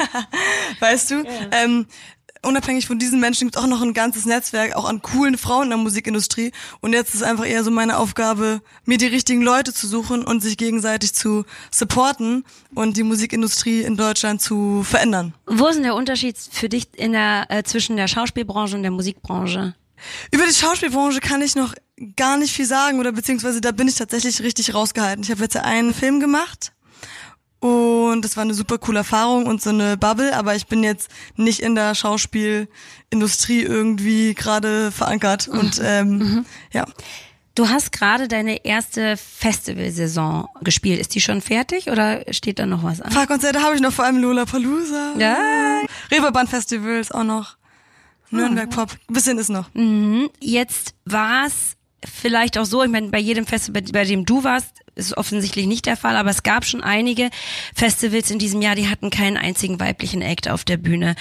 weißt 0.80 1.10
du, 1.10 1.14
yeah. 1.16 1.50
ähm, 1.52 1.86
unabhängig 2.46 2.86
von 2.86 2.98
diesen 2.98 3.20
Menschen 3.20 3.48
gibt 3.48 3.56
es 3.56 3.62
auch 3.62 3.66
noch 3.66 3.82
ein 3.82 3.92
ganzes 3.92 4.24
Netzwerk, 4.24 4.74
auch 4.76 4.88
an 4.88 5.02
coolen 5.02 5.36
Frauen 5.36 5.64
in 5.64 5.70
der 5.70 5.78
Musikindustrie. 5.78 6.52
Und 6.80 6.92
jetzt 6.92 7.14
ist 7.14 7.22
einfach 7.22 7.46
eher 7.46 7.64
so 7.64 7.70
meine 7.70 7.98
Aufgabe, 7.98 8.62
mir 8.84 8.98
die 8.98 9.06
richtigen 9.06 9.42
Leute 9.42 9.72
zu 9.74 9.86
suchen 9.86 10.24
und 10.24 10.42
sich 10.42 10.56
gegenseitig 10.56 11.14
zu 11.14 11.44
supporten 11.70 12.44
und 12.74 12.96
die 12.96 13.02
Musikindustrie 13.02 13.82
in 13.82 13.96
Deutschland 13.96 14.40
zu 14.40 14.82
verändern. 14.82 15.34
Wo 15.46 15.66
ist 15.66 15.76
denn 15.76 15.82
der 15.82 15.94
Unterschied 15.94 16.36
für 16.38 16.68
dich 16.68 16.88
in 16.96 17.12
der, 17.12 17.46
äh, 17.48 17.62
zwischen 17.64 17.96
der 17.96 18.08
Schauspielbranche 18.08 18.76
und 18.76 18.82
der 18.82 18.92
Musikbranche? 18.92 19.74
Über 20.30 20.44
die 20.46 20.54
Schauspielbranche 20.54 21.20
kann 21.20 21.42
ich 21.42 21.54
noch 21.54 21.74
gar 22.16 22.36
nicht 22.36 22.52
viel 22.54 22.66
sagen 22.66 23.00
oder 23.00 23.12
beziehungsweise 23.12 23.60
da 23.60 23.72
bin 23.72 23.88
ich 23.88 23.94
tatsächlich 23.94 24.42
richtig 24.42 24.74
rausgehalten. 24.74 25.22
Ich 25.22 25.30
habe 25.30 25.42
jetzt 25.42 25.56
einen 25.56 25.94
Film 25.94 26.20
gemacht 26.20 26.72
und 27.60 28.22
das 28.22 28.36
war 28.36 28.42
eine 28.42 28.54
super 28.54 28.78
coole 28.78 28.98
Erfahrung 28.98 29.46
und 29.46 29.62
so 29.62 29.70
eine 29.70 29.96
Bubble, 29.96 30.36
aber 30.36 30.54
ich 30.54 30.66
bin 30.66 30.82
jetzt 30.82 31.10
nicht 31.36 31.60
in 31.60 31.74
der 31.74 31.94
Schauspielindustrie 31.94 33.62
irgendwie 33.62 34.34
gerade 34.34 34.92
verankert 34.92 35.48
und 35.48 35.80
ähm, 35.82 36.18
mhm. 36.18 36.46
ja. 36.72 36.84
Du 37.54 37.70
hast 37.70 37.90
gerade 37.90 38.28
deine 38.28 38.66
erste 38.66 39.16
Festivalsaison 39.16 40.46
gespielt. 40.60 41.00
Ist 41.00 41.14
die 41.14 41.22
schon 41.22 41.40
fertig 41.40 41.88
oder 41.88 42.22
steht 42.30 42.58
da 42.58 42.66
noch 42.66 42.84
was 42.84 43.00
an? 43.00 43.10
Fahrkonzerte 43.10 43.62
habe 43.62 43.74
ich 43.74 43.80
noch, 43.80 43.94
vor 43.94 44.04
allem 44.04 44.18
Lollapalooza. 44.18 45.14
Ja. 45.16 45.38
Reeperbahn 46.10 46.48
Festivals 46.48 47.10
auch 47.10 47.24
noch. 47.24 47.56
Nürnberg 48.30 48.70
Pop. 48.70 48.96
Ein 49.08 49.14
bisschen 49.14 49.38
ist 49.38 49.50
noch. 49.50 49.72
Mhm. 49.74 50.30
Jetzt 50.40 50.94
war's 51.04 51.76
vielleicht 52.04 52.58
auch 52.58 52.66
so, 52.66 52.82
ich 52.82 52.90
meine, 52.90 53.08
bei 53.08 53.18
jedem 53.18 53.46
Festival, 53.46 53.82
bei 53.92 54.04
dem 54.04 54.24
du 54.24 54.44
warst, 54.44 54.82
ist 54.94 55.16
offensichtlich 55.16 55.66
nicht 55.66 55.84
der 55.84 55.96
Fall, 55.96 56.16
aber 56.16 56.30
es 56.30 56.42
gab 56.42 56.64
schon 56.64 56.82
einige 56.82 57.28
Festivals 57.74 58.30
in 58.30 58.38
diesem 58.38 58.62
Jahr, 58.62 58.74
die 58.74 58.88
hatten 58.88 59.10
keinen 59.10 59.36
einzigen 59.36 59.78
weiblichen 59.78 60.22
Act 60.22 60.48
auf 60.48 60.64
der 60.64 60.78
Bühne. 60.78 61.16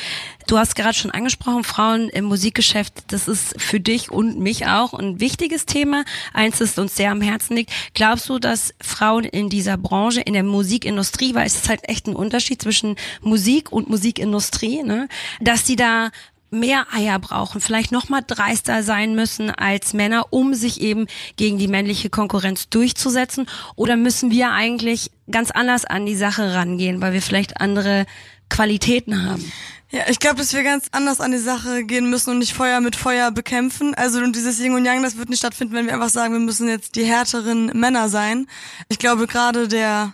Du 0.47 0.57
hast 0.57 0.75
gerade 0.75 0.93
schon 0.93 1.11
angesprochen, 1.11 1.65
Frauen 1.65 2.07
im 2.09 2.25
Musikgeschäft, 2.25 2.93
das 3.07 3.27
ist 3.27 3.59
für 3.59 3.81
dich 3.81 4.09
und 4.11 4.39
mich 4.39 4.65
auch 4.65 4.93
ein 4.93 5.19
wichtiges 5.19 5.65
Thema. 5.65 6.05
Eins, 6.33 6.59
das 6.59 6.77
uns 6.77 6.95
sehr 6.95 7.11
am 7.11 7.21
Herzen 7.21 7.57
liegt. 7.57 7.71
Glaubst 7.93 8.29
du, 8.29 8.39
dass 8.39 8.73
Frauen 8.81 9.25
in 9.25 9.49
dieser 9.49 9.77
Branche, 9.77 10.21
in 10.21 10.33
der 10.33 10.43
Musikindustrie, 10.43 11.35
weil 11.35 11.45
es 11.45 11.55
ist 11.55 11.69
halt 11.69 11.89
echt 11.89 12.07
ein 12.07 12.15
Unterschied 12.15 12.61
zwischen 12.61 12.95
Musik 13.21 13.73
und 13.73 13.89
Musikindustrie, 13.89 14.83
ne, 14.83 15.09
dass 15.41 15.65
die 15.65 15.75
da 15.75 16.11
mehr 16.51 16.87
Eier 16.93 17.19
brauchen, 17.19 17.61
vielleicht 17.61 17.91
noch 17.91 18.09
mal 18.09 18.21
dreister 18.25 18.83
sein 18.83 19.15
müssen 19.15 19.49
als 19.49 19.93
Männer, 19.93 20.27
um 20.31 20.53
sich 20.53 20.81
eben 20.81 21.07
gegen 21.35 21.57
die 21.57 21.67
männliche 21.67 22.09
Konkurrenz 22.09 22.69
durchzusetzen? 22.69 23.47
Oder 23.75 23.97
müssen 23.97 24.31
wir 24.31 24.51
eigentlich 24.51 25.11
ganz 25.29 25.51
anders 25.51 25.85
an 25.85 26.05
die 26.05 26.15
Sache 26.15 26.53
rangehen, 26.53 27.01
weil 27.01 27.13
wir 27.13 27.21
vielleicht 27.21 27.59
andere 27.61 28.05
Qualitäten 28.49 29.23
haben? 29.23 29.51
Ja, 29.91 30.01
ich 30.09 30.19
glaube, 30.19 30.37
dass 30.37 30.53
wir 30.53 30.63
ganz 30.63 30.87
anders 30.91 31.21
an 31.21 31.31
die 31.31 31.37
Sache 31.37 31.83
gehen 31.83 32.09
müssen 32.09 32.31
und 32.31 32.39
nicht 32.39 32.53
Feuer 32.53 32.81
mit 32.81 32.95
Feuer 32.95 33.31
bekämpfen. 33.31 33.93
Also 33.95 34.19
und 34.19 34.35
dieses 34.35 34.59
Yin 34.59 34.73
und 34.73 34.85
Yang, 34.85 35.03
das 35.03 35.17
wird 35.17 35.29
nicht 35.29 35.39
stattfinden, 35.39 35.73
wenn 35.73 35.85
wir 35.85 35.93
einfach 35.93 36.09
sagen, 36.09 36.33
wir 36.33 36.39
müssen 36.39 36.67
jetzt 36.67 36.95
die 36.95 37.05
härteren 37.05 37.67
Männer 37.67 38.09
sein. 38.09 38.47
Ich 38.89 38.99
glaube 38.99 39.27
gerade 39.27 39.67
der 39.67 40.13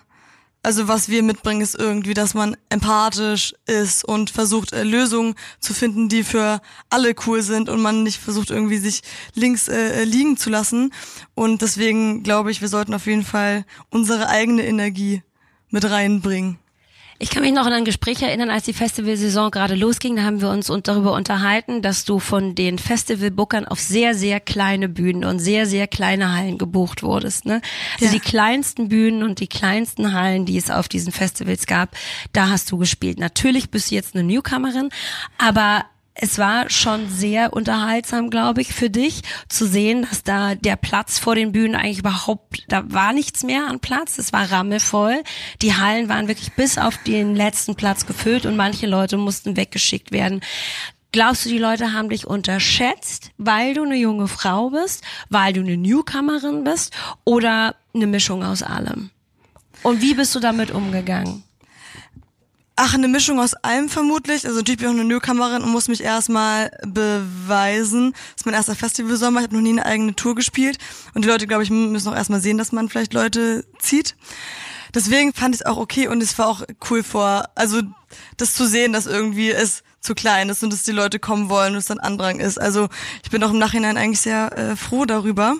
also 0.63 0.87
was 0.87 1.09
wir 1.09 1.23
mitbringen, 1.23 1.61
ist 1.61 1.75
irgendwie, 1.75 2.13
dass 2.13 2.33
man 2.33 2.55
empathisch 2.69 3.55
ist 3.65 4.05
und 4.05 4.29
versucht, 4.29 4.73
äh, 4.73 4.83
Lösungen 4.83 5.35
zu 5.59 5.73
finden, 5.73 6.07
die 6.07 6.23
für 6.23 6.61
alle 6.89 7.15
cool 7.25 7.41
sind 7.41 7.67
und 7.67 7.81
man 7.81 8.03
nicht 8.03 8.19
versucht, 8.19 8.51
irgendwie 8.51 8.77
sich 8.77 9.01
links 9.33 9.67
äh, 9.67 10.03
liegen 10.03 10.37
zu 10.37 10.49
lassen. 10.49 10.93
Und 11.33 11.61
deswegen 11.61 12.23
glaube 12.23 12.51
ich, 12.51 12.61
wir 12.61 12.67
sollten 12.67 12.93
auf 12.93 13.07
jeden 13.07 13.25
Fall 13.25 13.65
unsere 13.89 14.27
eigene 14.29 14.65
Energie 14.65 15.23
mit 15.69 15.89
reinbringen. 15.89 16.59
Ich 17.21 17.29
kann 17.29 17.43
mich 17.43 17.53
noch 17.53 17.67
an 17.67 17.73
ein 17.73 17.85
Gespräch 17.85 18.23
erinnern, 18.23 18.49
als 18.49 18.63
die 18.63 18.73
Festivalsaison 18.73 19.51
gerade 19.51 19.75
losging. 19.75 20.15
Da 20.15 20.23
haben 20.23 20.41
wir 20.41 20.49
uns 20.49 20.71
darüber 20.81 21.13
unterhalten, 21.13 21.83
dass 21.83 22.03
du 22.03 22.17
von 22.17 22.55
den 22.55 22.79
Festivalbookern 22.79 23.67
auf 23.67 23.79
sehr, 23.79 24.15
sehr 24.15 24.39
kleine 24.39 24.89
Bühnen 24.89 25.23
und 25.23 25.37
sehr, 25.37 25.67
sehr 25.67 25.85
kleine 25.85 26.35
Hallen 26.35 26.57
gebucht 26.57 27.03
wurdest. 27.03 27.45
Ne? 27.45 27.61
Also 27.99 28.05
ja. 28.05 28.11
die 28.13 28.19
kleinsten 28.19 28.89
Bühnen 28.89 29.21
und 29.21 29.39
die 29.39 29.45
kleinsten 29.45 30.13
Hallen, 30.13 30.47
die 30.47 30.57
es 30.57 30.71
auf 30.71 30.89
diesen 30.89 31.13
Festivals 31.13 31.67
gab, 31.67 31.95
da 32.33 32.49
hast 32.49 32.71
du 32.71 32.79
gespielt. 32.79 33.19
Natürlich 33.19 33.69
bist 33.69 33.91
du 33.91 33.95
jetzt 33.95 34.15
eine 34.15 34.23
Newcomerin, 34.23 34.89
aber 35.37 35.85
es 36.13 36.37
war 36.37 36.69
schon 36.69 37.09
sehr 37.09 37.53
unterhaltsam, 37.53 38.29
glaube 38.29 38.61
ich, 38.61 38.73
für 38.73 38.89
dich 38.89 39.21
zu 39.47 39.65
sehen, 39.65 40.05
dass 40.09 40.23
da 40.23 40.55
der 40.55 40.75
Platz 40.75 41.19
vor 41.19 41.35
den 41.35 41.51
Bühnen 41.51 41.75
eigentlich 41.75 41.99
überhaupt, 41.99 42.65
da 42.67 42.83
war 42.91 43.13
nichts 43.13 43.43
mehr 43.43 43.67
an 43.67 43.79
Platz. 43.79 44.17
Es 44.17 44.33
war 44.33 44.51
rammelvoll. 44.51 45.23
Die 45.61 45.75
Hallen 45.75 46.09
waren 46.09 46.27
wirklich 46.27 46.53
bis 46.53 46.77
auf 46.77 46.97
den 46.97 47.35
letzten 47.35 47.75
Platz 47.75 48.05
gefüllt 48.05 48.45
und 48.45 48.57
manche 48.57 48.87
Leute 48.87 49.17
mussten 49.17 49.55
weggeschickt 49.55 50.11
werden. 50.11 50.41
Glaubst 51.13 51.45
du, 51.45 51.49
die 51.49 51.57
Leute 51.57 51.93
haben 51.93 52.09
dich 52.09 52.25
unterschätzt, 52.25 53.31
weil 53.37 53.73
du 53.73 53.83
eine 53.83 53.97
junge 53.97 54.27
Frau 54.27 54.69
bist, 54.69 55.03
weil 55.29 55.53
du 55.53 55.61
eine 55.61 55.75
Newcomerin 55.75 56.63
bist 56.63 56.93
oder 57.25 57.75
eine 57.93 58.07
Mischung 58.07 58.43
aus 58.43 58.63
allem? 58.63 59.09
Und 59.83 60.01
wie 60.01 60.13
bist 60.13 60.35
du 60.35 60.39
damit 60.39 60.71
umgegangen? 60.71 61.43
Ach, 62.75 62.93
eine 62.93 63.07
Mischung 63.07 63.39
aus 63.39 63.53
allem 63.53 63.89
vermutlich. 63.89 64.45
Also 64.45 64.57
natürlich 64.57 64.79
bin 64.79 64.89
ich 64.89 64.95
auch 64.95 64.99
eine 64.99 65.07
Newcomerin 65.07 65.61
und 65.61 65.71
muss 65.71 65.87
mich 65.87 66.01
erstmal 66.03 66.71
beweisen. 66.85 68.13
Das 68.13 68.37
ist 68.37 68.45
mein 68.45 68.55
erster 68.55 68.75
Festivalsommer. 68.75 69.39
Ich 69.41 69.47
habe 69.47 69.55
noch 69.55 69.61
nie 69.61 69.71
eine 69.71 69.85
eigene 69.85 70.15
Tour 70.15 70.35
gespielt. 70.35 70.77
Und 71.13 71.23
die 71.23 71.29
Leute, 71.29 71.47
glaube 71.47 71.63
ich, 71.63 71.69
müssen 71.69 72.07
auch 72.07 72.15
erstmal 72.15 72.41
sehen, 72.41 72.57
dass 72.57 72.71
man 72.71 72.89
vielleicht 72.89 73.13
Leute 73.13 73.65
zieht. 73.79 74.15
Deswegen 74.93 75.33
fand 75.33 75.55
ich 75.55 75.61
es 75.61 75.67
auch 75.67 75.77
okay 75.77 76.07
und 76.07 76.21
es 76.21 76.37
war 76.37 76.47
auch 76.47 76.63
cool 76.89 77.01
vor, 77.01 77.49
also 77.55 77.81
das 78.35 78.55
zu 78.55 78.67
sehen, 78.67 78.91
dass 78.91 79.05
irgendwie 79.05 79.49
es 79.49 79.83
zu 80.01 80.15
klein 80.15 80.49
ist 80.49 80.63
und 80.63 80.73
dass 80.73 80.83
die 80.83 80.91
Leute 80.91 81.19
kommen 81.19 81.49
wollen 81.49 81.73
und 81.73 81.79
es 81.79 81.85
dann 81.85 81.99
Andrang 81.99 82.39
ist. 82.39 82.59
Also 82.59 82.89
ich 83.23 83.29
bin 83.29 83.43
auch 83.43 83.51
im 83.51 83.59
Nachhinein 83.59 83.97
eigentlich 83.97 84.19
sehr 84.19 84.57
äh, 84.57 84.75
froh 84.75 85.05
darüber. 85.05 85.55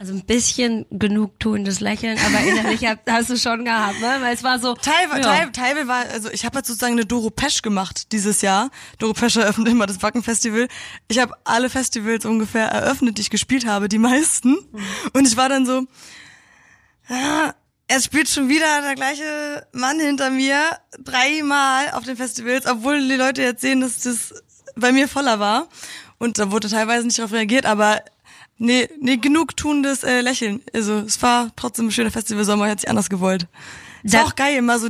Also 0.00 0.14
ein 0.14 0.24
bisschen 0.24 0.86
genugtuendes 0.88 1.80
Lächeln, 1.80 2.18
aber 2.18 2.40
innerlich 2.48 2.80
hast 3.06 3.28
du 3.28 3.36
schon 3.36 3.66
gehabt, 3.66 4.00
ne? 4.00 4.16
Weil 4.20 4.34
es 4.34 4.42
war 4.42 4.58
so. 4.58 4.72
Teilweise, 4.72 5.20
ja. 5.20 5.36
Teil, 5.36 5.52
teilweise 5.52 5.88
war, 5.88 6.06
also 6.10 6.30
ich 6.30 6.46
habe 6.46 6.54
halt 6.54 6.64
sozusagen 6.64 6.94
eine 6.94 7.04
Doro 7.04 7.28
Pesch 7.28 7.60
gemacht 7.60 8.10
dieses 8.10 8.40
Jahr. 8.40 8.70
Doro 8.98 9.12
Pesch 9.12 9.36
eröffnet 9.36 9.68
immer 9.68 9.84
das 9.84 10.02
Wacken-Festival. 10.02 10.68
Ich 11.08 11.18
habe 11.18 11.34
alle 11.44 11.68
Festivals 11.68 12.24
ungefähr 12.24 12.68
eröffnet, 12.68 13.18
die 13.18 13.20
ich 13.20 13.28
gespielt 13.28 13.66
habe, 13.66 13.90
die 13.90 13.98
meisten. 13.98 14.52
Mhm. 14.52 14.80
Und 15.12 15.28
ich 15.28 15.36
war 15.36 15.50
dann 15.50 15.66
so, 15.66 15.84
ja, 17.10 17.54
es 17.86 18.06
spielt 18.06 18.30
schon 18.30 18.48
wieder 18.48 18.80
der 18.80 18.94
gleiche 18.94 19.66
Mann 19.72 20.00
hinter 20.00 20.30
mir, 20.30 20.62
dreimal 20.98 21.90
auf 21.90 22.04
den 22.04 22.16
Festivals, 22.16 22.64
obwohl 22.64 23.06
die 23.06 23.16
Leute 23.16 23.42
jetzt 23.42 23.60
sehen, 23.60 23.82
dass 23.82 23.98
das 23.98 24.32
bei 24.76 24.92
mir 24.92 25.08
voller 25.08 25.40
war. 25.40 25.68
Und 26.16 26.38
da 26.38 26.50
wurde 26.50 26.70
teilweise 26.70 27.04
nicht 27.04 27.18
darauf 27.18 27.32
reagiert, 27.32 27.66
aber 27.66 28.02
Nee, 28.62 28.90
nee, 29.00 29.16
genug 29.16 29.56
tunendes 29.56 30.04
äh, 30.04 30.20
Lächeln. 30.20 30.60
Also 30.74 30.98
es 30.98 31.22
war 31.22 31.50
trotzdem 31.56 31.86
ein 31.86 31.90
schöner 31.92 32.10
Festivalsommer, 32.10 32.66
hätte 32.66 32.84
ich 32.84 32.90
anders 32.90 33.08
gewollt. 33.08 33.46
Ist 34.02 34.14
auch 34.16 34.34
geil, 34.34 34.56
immer 34.56 34.78
so 34.78 34.88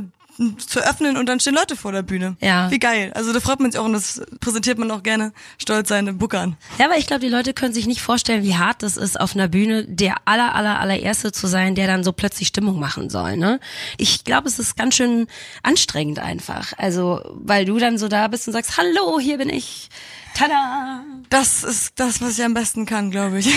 zu 0.57 0.79
öffnen 0.79 1.17
und 1.17 1.27
dann 1.27 1.39
stehen 1.39 1.55
Leute 1.55 1.75
vor 1.75 1.91
der 1.91 2.01
Bühne. 2.01 2.35
Ja. 2.39 2.71
Wie 2.71 2.79
geil. 2.79 3.11
Also 3.15 3.33
da 3.33 3.39
freut 3.39 3.59
man 3.59 3.71
sich 3.71 3.79
auch 3.79 3.85
und 3.85 3.93
das 3.93 4.21
präsentiert 4.39 4.77
man 4.77 4.89
auch 4.91 5.03
gerne 5.03 5.33
stolz 5.57 5.89
seine 5.89 6.13
Bookern. 6.13 6.57
Ja, 6.79 6.85
aber 6.85 6.97
ich 6.97 7.07
glaube, 7.07 7.21
die 7.21 7.29
Leute 7.29 7.53
können 7.53 7.73
sich 7.73 7.87
nicht 7.87 8.01
vorstellen, 8.01 8.43
wie 8.43 8.55
hart 8.55 8.83
das 8.83 8.97
ist, 8.97 9.19
auf 9.19 9.35
einer 9.35 9.47
Bühne 9.47 9.85
der 9.85 10.15
aller, 10.25 10.55
aller, 10.55 10.79
allererste 10.79 11.31
zu 11.31 11.47
sein, 11.47 11.75
der 11.75 11.87
dann 11.87 12.03
so 12.03 12.11
plötzlich 12.11 12.47
Stimmung 12.47 12.79
machen 12.79 13.09
soll, 13.09 13.37
ne? 13.37 13.59
Ich 13.97 14.23
glaube, 14.23 14.47
es 14.47 14.59
ist 14.59 14.75
ganz 14.75 14.95
schön 14.95 15.27
anstrengend 15.63 16.19
einfach. 16.19 16.73
Also, 16.77 17.21
weil 17.33 17.65
du 17.65 17.77
dann 17.77 17.97
so 17.97 18.07
da 18.07 18.27
bist 18.27 18.47
und 18.47 18.53
sagst, 18.53 18.77
hallo, 18.77 19.19
hier 19.19 19.37
bin 19.37 19.49
ich 19.49 19.89
Tada! 20.33 21.03
Das 21.29 21.63
ist 21.63 21.99
das, 21.99 22.21
was 22.21 22.37
ich 22.37 22.43
am 22.43 22.53
besten 22.53 22.85
kann, 22.85 23.11
glaube 23.11 23.39
ich. 23.39 23.53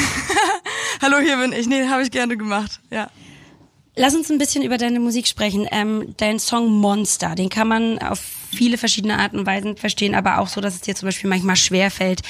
Hallo, 1.02 1.18
hier 1.18 1.36
bin 1.36 1.52
ich. 1.52 1.66
Nee, 1.66 1.88
habe 1.88 2.02
ich 2.02 2.10
gerne 2.10 2.36
gemacht. 2.36 2.80
Ja. 2.90 3.10
Lass 3.96 4.16
uns 4.16 4.28
ein 4.30 4.38
bisschen 4.38 4.64
über 4.64 4.76
deine 4.76 4.98
Musik 4.98 5.28
sprechen. 5.28 5.68
Ähm, 5.70 6.14
dein 6.16 6.40
Song 6.40 6.68
Monster, 6.68 7.36
den 7.36 7.48
kann 7.48 7.68
man 7.68 7.98
auf 7.98 8.18
viele 8.18 8.76
verschiedene 8.76 9.18
Arten 9.18 9.38
und 9.38 9.46
Weisen 9.46 9.76
verstehen, 9.76 10.16
aber 10.16 10.38
auch 10.38 10.48
so, 10.48 10.60
dass 10.60 10.74
es 10.74 10.80
dir 10.80 10.96
zum 10.96 11.06
Beispiel 11.06 11.30
manchmal 11.30 11.56
schwerfällt, 11.56 12.22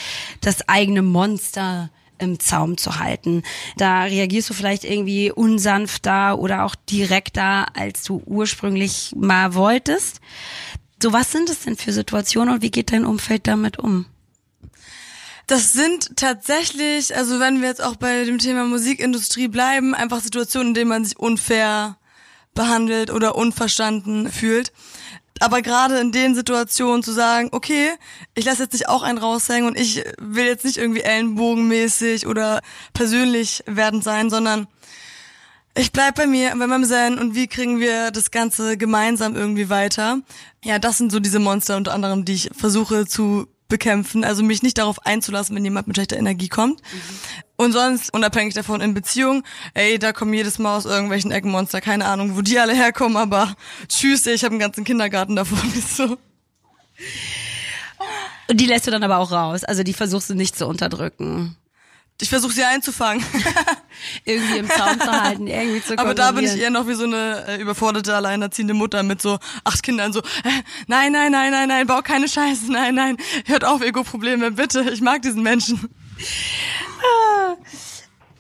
das 0.43 0.69
eigene 0.69 1.01
Monster 1.01 1.91
im 2.19 2.39
Zaum 2.39 2.77
zu 2.77 2.99
halten. 2.99 3.43
Da 3.79 4.03
reagierst 4.03 4.51
du 4.51 4.55
vielleicht 4.55 4.85
irgendwie 4.85 5.33
unsanfter 5.33 6.39
oder 6.39 6.65
auch 6.65 6.75
direkter, 6.75 7.67
als 7.75 8.03
du 8.05 8.23
ursprünglich 8.27 9.13
mal 9.17 9.55
wolltest. 9.55 10.21
So, 11.03 11.13
was 11.13 11.33
sind 11.33 11.49
es 11.49 11.61
denn 11.61 11.77
für 11.77 11.93
Situationen 11.93 12.55
und 12.55 12.63
wie 12.63 12.71
geht 12.71 12.93
dein 12.93 13.07
Umfeld 13.07 13.47
damit 13.47 13.79
um? 13.79 14.07
Das 15.47 15.73
sind 15.73 16.17
tatsächlich, 16.17 17.15
also 17.15 17.39
wenn 17.39 17.61
wir 17.61 17.69
jetzt 17.69 17.83
auch 17.83 17.97
bei 17.97 18.25
dem 18.25 18.39
Thema 18.39 18.65
Musikindustrie 18.65 19.49
bleiben, 19.49 19.95
einfach 19.95 20.21
Situationen, 20.21 20.69
in 20.69 20.75
denen 20.75 20.89
man 20.89 21.05
sich 21.05 21.19
unfair 21.19 21.99
behandelt 22.55 23.11
oder 23.11 23.35
unverstanden 23.35 24.31
fühlt. 24.31 24.73
Aber 25.41 25.63
gerade 25.63 25.99
in 25.99 26.13
den 26.13 26.35
Situationen 26.35 27.03
zu 27.03 27.13
sagen, 27.13 27.49
okay, 27.53 27.91
ich 28.35 28.45
lasse 28.45 28.63
jetzt 28.63 28.73
nicht 28.73 28.89
auch 28.89 29.03
einen 29.03 29.19
raushängen 29.19 29.69
und 29.69 29.79
ich 29.79 30.05
will 30.19 30.47
jetzt 30.47 30.65
nicht 30.65 30.79
irgendwie 30.79 31.03
ellenbogenmäßig 31.03 32.27
oder 32.27 32.63
persönlich 32.93 33.63
werdend 33.67 34.05
sein, 34.05 34.31
sondern 34.31 34.69
ich 35.77 35.91
bleib 35.91 36.15
bei 36.15 36.29
mir, 36.29 36.51
bei 36.57 36.69
meinem 36.69 36.85
Zen 36.85 37.19
und 37.19 37.35
wie 37.35 37.49
kriegen 37.49 37.81
wir 37.81 38.13
das 38.13 38.31
Ganze 38.31 38.77
gemeinsam 38.77 39.35
irgendwie 39.35 39.69
weiter? 39.69 40.21
Ja, 40.63 40.79
das 40.79 40.99
sind 40.99 41.11
so 41.11 41.19
diese 41.19 41.41
Monster 41.41 41.77
unter 41.77 41.93
anderem, 41.93 42.25
die 42.25 42.35
ich 42.35 42.51
versuche 42.57 43.07
zu 43.07 43.49
bekämpfen, 43.69 44.25
also 44.25 44.43
mich 44.43 44.63
nicht 44.63 44.79
darauf 44.79 45.05
einzulassen, 45.07 45.57
wenn 45.57 45.65
jemand 45.65 45.87
mit 45.87 45.97
schlechter 45.97 46.17
Energie 46.17 46.49
kommt. 46.49 46.81
Mhm. 46.81 46.99
Und 47.57 47.73
sonst, 47.73 48.13
unabhängig 48.13 48.55
davon 48.55 48.81
in 48.81 48.95
Beziehung, 48.95 49.45
ey, 49.75 49.99
da 49.99 50.13
kommen 50.13 50.35
jedes 50.35 50.59
Mal 50.59 50.77
aus 50.77 50.85
irgendwelchen 50.85 51.31
Eckenmonster, 51.31 51.81
keine 51.81 52.07
Ahnung, 52.07 52.37
wo 52.37 52.43
die 52.43 52.59
alle 52.59 52.75
herkommen, 52.75 53.17
aber 53.17 53.55
tschüss, 53.89 54.27
ey, 54.27 54.35
ich 54.35 54.45
habe 54.45 54.53
einen 54.53 54.61
ganzen 54.61 54.85
Kindergarten 54.85 55.37
davor, 55.37 55.63
nicht 55.65 55.89
so. 55.97 56.19
Und 58.49 58.61
die 58.61 58.67
lässt 58.67 58.87
du 58.87 58.91
dann 58.91 59.03
aber 59.03 59.19
auch 59.19 59.33
raus, 59.33 59.65
also 59.65 59.83
die 59.83 59.95
versuchst 59.95 60.31
du 60.31 60.35
nicht 60.35 60.57
zu 60.57 60.67
unterdrücken. 60.67 61.57
Ich 62.21 62.29
versuche 62.29 62.53
sie 62.53 62.65
einzufangen. 62.65 63.25
irgendwie 64.25 64.59
im 64.59 64.69
Zaun 64.69 65.01
zu 65.01 65.11
halten, 65.11 65.47
irgendwie 65.47 65.83
zu 65.83 65.99
Aber 65.99 66.15
da 66.15 66.33
bin 66.33 66.45
ich 66.45 66.57
eher 66.57 66.71
noch 66.71 66.87
wie 66.87 66.95
so 66.95 67.05
eine 67.05 67.45
äh, 67.49 67.61
überforderte, 67.61 68.15
alleinerziehende 68.15 68.75
Mutter 68.75 69.03
mit 69.03 69.21
so 69.21 69.39
acht 69.65 69.83
Kindern 69.83 70.13
so, 70.13 70.21
äh, 70.21 70.63
nein, 70.87 71.13
nein, 71.13 71.33
nein, 71.33 71.51
nein, 71.51 71.69
nein, 71.69 71.87
bau 71.87 72.01
keine 72.03 72.29
Scheiße, 72.29 72.71
nein, 72.71 72.95
nein, 72.95 73.17
hört 73.47 73.65
auf, 73.65 73.83
Ego-Probleme, 73.83 74.51
bitte, 74.53 74.91
ich 74.93 75.01
mag 75.01 75.23
diesen 75.23 75.43
Menschen. 75.43 75.89
Ah. 77.01 77.57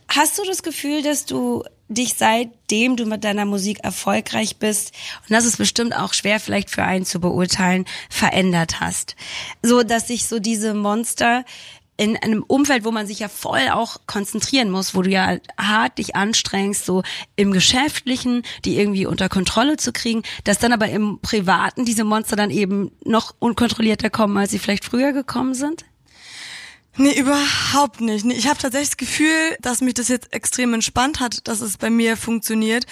Hast 0.08 0.38
du 0.38 0.44
das 0.44 0.62
Gefühl, 0.62 1.02
dass 1.02 1.26
du 1.26 1.64
dich 1.88 2.14
seitdem 2.14 2.96
du 2.96 3.04
mit 3.04 3.24
deiner 3.24 3.44
Musik 3.44 3.80
erfolgreich 3.82 4.58
bist, 4.58 4.92
und 5.22 5.30
das 5.30 5.44
ist 5.44 5.56
bestimmt 5.56 5.94
auch 5.94 6.14
schwer 6.14 6.40
vielleicht 6.40 6.70
für 6.70 6.84
einen 6.84 7.04
zu 7.04 7.20
beurteilen, 7.20 7.84
verändert 8.10 8.80
hast? 8.80 9.16
So, 9.62 9.82
dass 9.82 10.08
sich 10.08 10.26
so 10.26 10.38
diese 10.38 10.72
Monster 10.74 11.44
in 11.96 12.16
einem 12.16 12.42
Umfeld, 12.42 12.84
wo 12.84 12.90
man 12.90 13.06
sich 13.06 13.20
ja 13.20 13.28
voll 13.28 13.68
auch 13.70 13.98
konzentrieren 14.06 14.70
muss, 14.70 14.94
wo 14.94 15.02
du 15.02 15.10
ja 15.10 15.38
hart 15.58 15.98
dich 15.98 16.16
anstrengst, 16.16 16.84
so 16.84 17.02
im 17.36 17.52
Geschäftlichen, 17.52 18.42
die 18.64 18.78
irgendwie 18.78 19.06
unter 19.06 19.28
Kontrolle 19.28 19.76
zu 19.76 19.92
kriegen, 19.92 20.22
dass 20.44 20.58
dann 20.58 20.72
aber 20.72 20.88
im 20.88 21.20
Privaten 21.22 21.84
diese 21.84 22.04
Monster 22.04 22.36
dann 22.36 22.50
eben 22.50 22.90
noch 23.04 23.34
unkontrollierter 23.38 24.10
kommen, 24.10 24.36
als 24.36 24.50
sie 24.50 24.58
vielleicht 24.58 24.84
früher 24.84 25.12
gekommen 25.12 25.54
sind? 25.54 25.84
Nee, 26.96 27.18
überhaupt 27.18 28.00
nicht. 28.00 28.24
Ich 28.26 28.46
habe 28.46 28.58
tatsächlich 28.58 28.90
das 28.90 28.96
Gefühl, 28.96 29.56
dass 29.60 29.80
mich 29.80 29.94
das 29.94 30.08
jetzt 30.08 30.32
extrem 30.32 30.74
entspannt 30.74 31.18
hat, 31.18 31.46
dass 31.48 31.60
es 31.60 31.76
bei 31.76 31.90
mir 31.90 32.16
funktioniert, 32.16 32.86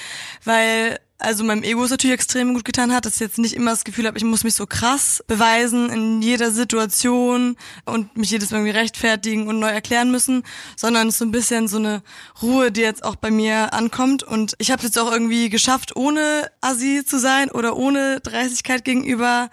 weil 0.45 0.99
also 1.23 1.45
meinem 1.45 1.63
Ego 1.63 1.85
es 1.85 1.91
natürlich 1.91 2.15
extrem 2.15 2.55
gut 2.55 2.65
getan 2.65 2.93
hat, 2.93 3.07
dass 3.07 3.15
ich 3.15 3.21
jetzt 3.21 3.39
nicht 3.39 3.55
immer 3.55 3.71
das 3.71 3.85
Gefühl 3.85 4.07
habe, 4.07 4.19
ich 4.19 4.25
muss 4.25 4.45
mich 4.45 4.55
so 4.55 4.67
krass 4.67 5.23
beweisen 5.27 5.91
in 5.91 6.23
jeder 6.23 6.51
Situation 6.51 7.57
und 7.85 8.17
mich 8.17 8.31
jedes 8.31 8.51
Mal 8.51 8.59
irgendwie 8.59 8.79
rechtfertigen 8.79 9.49
und 9.49 9.59
neu 9.59 9.69
erklären 9.69 10.11
müssen, 10.11 10.43
sondern 10.77 11.09
es 11.09 11.15
ist 11.15 11.19
so 11.19 11.25
ein 11.25 11.33
bisschen 11.33 11.69
so 11.69 11.79
eine 11.79 12.03
Ruhe, 12.43 12.73
die 12.73 12.81
jetzt 12.81 13.05
auch 13.05 13.17
bei 13.17 13.31
mir 13.31 13.73
ankommt. 13.73 14.23
Und 14.23 14.55
ich 14.59 14.71
habe 14.71 14.79
es 14.79 14.85
jetzt 14.85 14.99
auch 14.99 15.11
irgendwie 15.11 15.49
geschafft, 15.49 15.97
ohne 15.97 16.51
Assi 16.61 17.05
zu 17.05 17.19
sein 17.19 17.51
oder 17.51 17.77
ohne 17.77 18.21
Dreistigkeit 18.21 18.85
gegenüber 18.85 19.51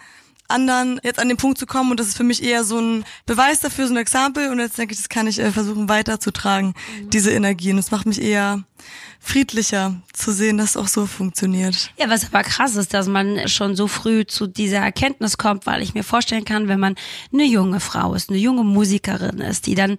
anderen 0.50 1.00
jetzt 1.02 1.18
an 1.18 1.28
den 1.28 1.36
Punkt 1.36 1.58
zu 1.58 1.66
kommen 1.66 1.90
und 1.90 2.00
das 2.00 2.08
ist 2.08 2.16
für 2.16 2.24
mich 2.24 2.42
eher 2.42 2.64
so 2.64 2.78
ein 2.78 3.04
Beweis 3.26 3.60
dafür, 3.60 3.86
so 3.86 3.94
ein 3.94 3.98
Exempel 3.98 4.50
und 4.50 4.58
jetzt 4.58 4.78
denke 4.78 4.92
ich, 4.92 5.00
das 5.00 5.08
kann 5.08 5.26
ich 5.26 5.38
äh, 5.38 5.50
versuchen 5.52 5.88
weiterzutragen, 5.88 6.74
mhm. 7.02 7.10
diese 7.10 7.30
Energien. 7.30 7.76
Das 7.76 7.90
macht 7.90 8.06
mich 8.06 8.20
eher 8.20 8.64
friedlicher 9.20 10.00
zu 10.12 10.32
sehen, 10.32 10.56
dass 10.56 10.70
es 10.70 10.76
auch 10.76 10.88
so 10.88 11.06
funktioniert. 11.06 11.92
Ja, 11.98 12.08
was 12.08 12.24
aber 12.24 12.42
krass 12.42 12.76
ist, 12.76 12.94
dass 12.94 13.06
man 13.06 13.48
schon 13.48 13.76
so 13.76 13.86
früh 13.86 14.26
zu 14.26 14.46
dieser 14.46 14.78
Erkenntnis 14.78 15.36
kommt, 15.36 15.66
weil 15.66 15.82
ich 15.82 15.94
mir 15.94 16.02
vorstellen 16.02 16.44
kann, 16.44 16.68
wenn 16.68 16.80
man 16.80 16.96
eine 17.32 17.44
junge 17.44 17.80
Frau 17.80 18.14
ist, 18.14 18.30
eine 18.30 18.38
junge 18.38 18.64
Musikerin 18.64 19.38
ist, 19.40 19.66
die 19.66 19.74
dann, 19.74 19.98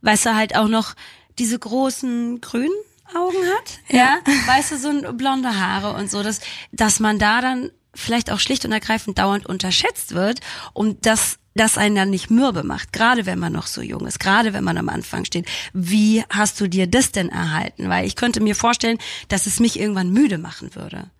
weißt 0.00 0.26
du, 0.26 0.34
halt 0.34 0.56
auch 0.56 0.68
noch 0.68 0.94
diese 1.38 1.58
großen 1.58 2.40
grünen 2.40 2.70
Augen 3.14 3.36
hat, 3.58 3.80
ja, 3.88 3.96
ja 3.96 4.32
weißt 4.46 4.72
du, 4.72 4.78
so 4.78 5.12
blonde 5.12 5.60
Haare 5.60 5.94
und 5.94 6.10
so, 6.10 6.22
dass, 6.22 6.40
dass 6.72 6.98
man 6.98 7.18
da 7.18 7.42
dann 7.42 7.70
vielleicht 7.94 8.30
auch 8.30 8.40
schlicht 8.40 8.64
und 8.64 8.72
ergreifend 8.72 9.18
dauernd 9.18 9.46
unterschätzt 9.46 10.14
wird 10.14 10.40
und 10.72 11.06
das 11.06 11.38
das 11.54 11.76
einen 11.76 11.94
dann 11.94 12.10
nicht 12.10 12.30
mürbe 12.30 12.62
macht, 12.62 12.92
gerade 12.92 13.26
wenn 13.26 13.38
man 13.38 13.52
noch 13.52 13.66
so 13.66 13.82
jung 13.82 14.06
ist, 14.06 14.20
gerade 14.20 14.54
wenn 14.54 14.64
man 14.64 14.78
am 14.78 14.88
Anfang 14.88 15.24
steht. 15.24 15.46
Wie 15.72 16.24
hast 16.30 16.60
du 16.60 16.66
dir 16.66 16.86
das 16.86 17.12
denn 17.12 17.28
erhalten? 17.28 17.88
Weil 17.88 18.06
ich 18.06 18.16
könnte 18.16 18.40
mir 18.40 18.54
vorstellen, 18.54 18.98
dass 19.28 19.46
es 19.46 19.60
mich 19.60 19.78
irgendwann 19.78 20.10
müde 20.10 20.38
machen 20.38 20.74
würde. 20.74 21.10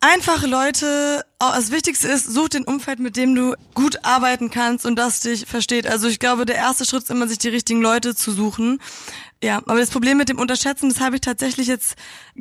Einfache 0.00 0.46
Leute, 0.46 1.24
das 1.40 1.72
Wichtigste 1.72 2.06
ist, 2.06 2.24
such 2.24 2.50
den 2.50 2.62
Umfeld, 2.62 3.00
mit 3.00 3.16
dem 3.16 3.34
du 3.34 3.56
gut 3.74 4.04
arbeiten 4.04 4.48
kannst 4.48 4.86
und 4.86 4.94
das 4.94 5.20
dich 5.20 5.44
versteht. 5.44 5.88
Also 5.88 6.06
ich 6.06 6.20
glaube, 6.20 6.46
der 6.46 6.54
erste 6.54 6.84
Schritt 6.84 7.02
ist 7.02 7.10
immer, 7.10 7.26
sich 7.26 7.38
die 7.38 7.48
richtigen 7.48 7.82
Leute 7.82 8.14
zu 8.14 8.30
suchen. 8.30 8.80
Ja, 9.40 9.58
aber 9.66 9.78
das 9.78 9.90
Problem 9.90 10.18
mit 10.18 10.28
dem 10.28 10.40
Unterschätzen, 10.40 10.88
das 10.88 11.00
habe 11.00 11.14
ich 11.14 11.20
tatsächlich 11.20 11.68
jetzt 11.68 11.94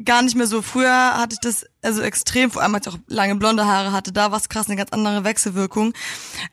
gar 0.04 0.24
nicht 0.24 0.36
mehr 0.36 0.48
so. 0.48 0.64
Früher 0.64 1.14
hatte 1.16 1.36
ich 1.36 1.40
das 1.40 1.68
also 1.84 2.02
extrem, 2.02 2.50
vor 2.50 2.64
allem 2.64 2.74
als 2.74 2.88
ich 2.88 2.94
auch 2.94 2.98
lange 3.06 3.36
blonde 3.36 3.68
Haare 3.68 3.92
hatte, 3.92 4.12
da 4.12 4.32
war 4.32 4.40
es 4.40 4.50
krass, 4.50 4.66
eine 4.66 4.78
ganz 4.78 4.92
andere 4.92 5.24
Wechselwirkung. 5.24 5.94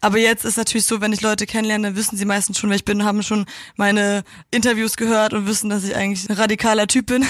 Aber 0.02 0.18
jetzt 0.18 0.44
ist 0.44 0.58
natürlich 0.58 0.84
so, 0.84 1.00
wenn 1.00 1.14
ich 1.14 1.22
Leute 1.22 1.46
kennenlerne, 1.46 1.96
wissen 1.96 2.18
sie 2.18 2.26
meistens 2.26 2.58
schon, 2.58 2.68
wer 2.68 2.76
ich 2.76 2.84
bin, 2.84 3.04
haben 3.04 3.22
schon 3.22 3.46
meine 3.76 4.22
Interviews 4.50 4.98
gehört 4.98 5.32
und 5.32 5.46
wissen, 5.46 5.70
dass 5.70 5.82
ich 5.82 5.96
eigentlich 5.96 6.28
ein 6.28 6.36
radikaler 6.36 6.88
Typ 6.88 7.06
bin 7.06 7.24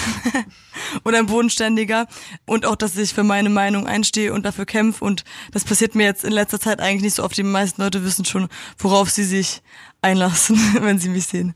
oder 1.05 1.19
ein 1.19 1.27
bodenständiger 1.27 2.09
und 2.47 2.67
auch, 2.67 2.77
dass 2.77 2.97
ich 2.97 3.15
für 3.15 3.23
meine 3.23 3.49
Meinung 3.49 3.87
einstehe 3.87 4.33
und 4.33 4.45
dafür 4.45 4.67
kämpfe 4.67 5.05
und 5.05 5.23
das 5.53 5.63
passiert 5.63 5.95
mir 5.95 6.05
jetzt 6.05 6.25
in 6.25 6.33
letzter 6.33 6.59
Zeit 6.59 6.81
eigentlich 6.81 7.03
nicht 7.03 7.15
so 7.15 7.23
oft. 7.23 7.37
Die 7.37 7.45
meisten 7.45 7.81
Leute 7.81 8.05
wissen 8.05 8.25
schon, 8.25 8.49
worauf 8.79 9.09
sie 9.09 9.25
sich 9.25 9.63
einlassen, 10.03 10.59
wenn 10.81 10.99
sie 10.99 11.11
mich 11.11 11.27
sehen. 11.27 11.55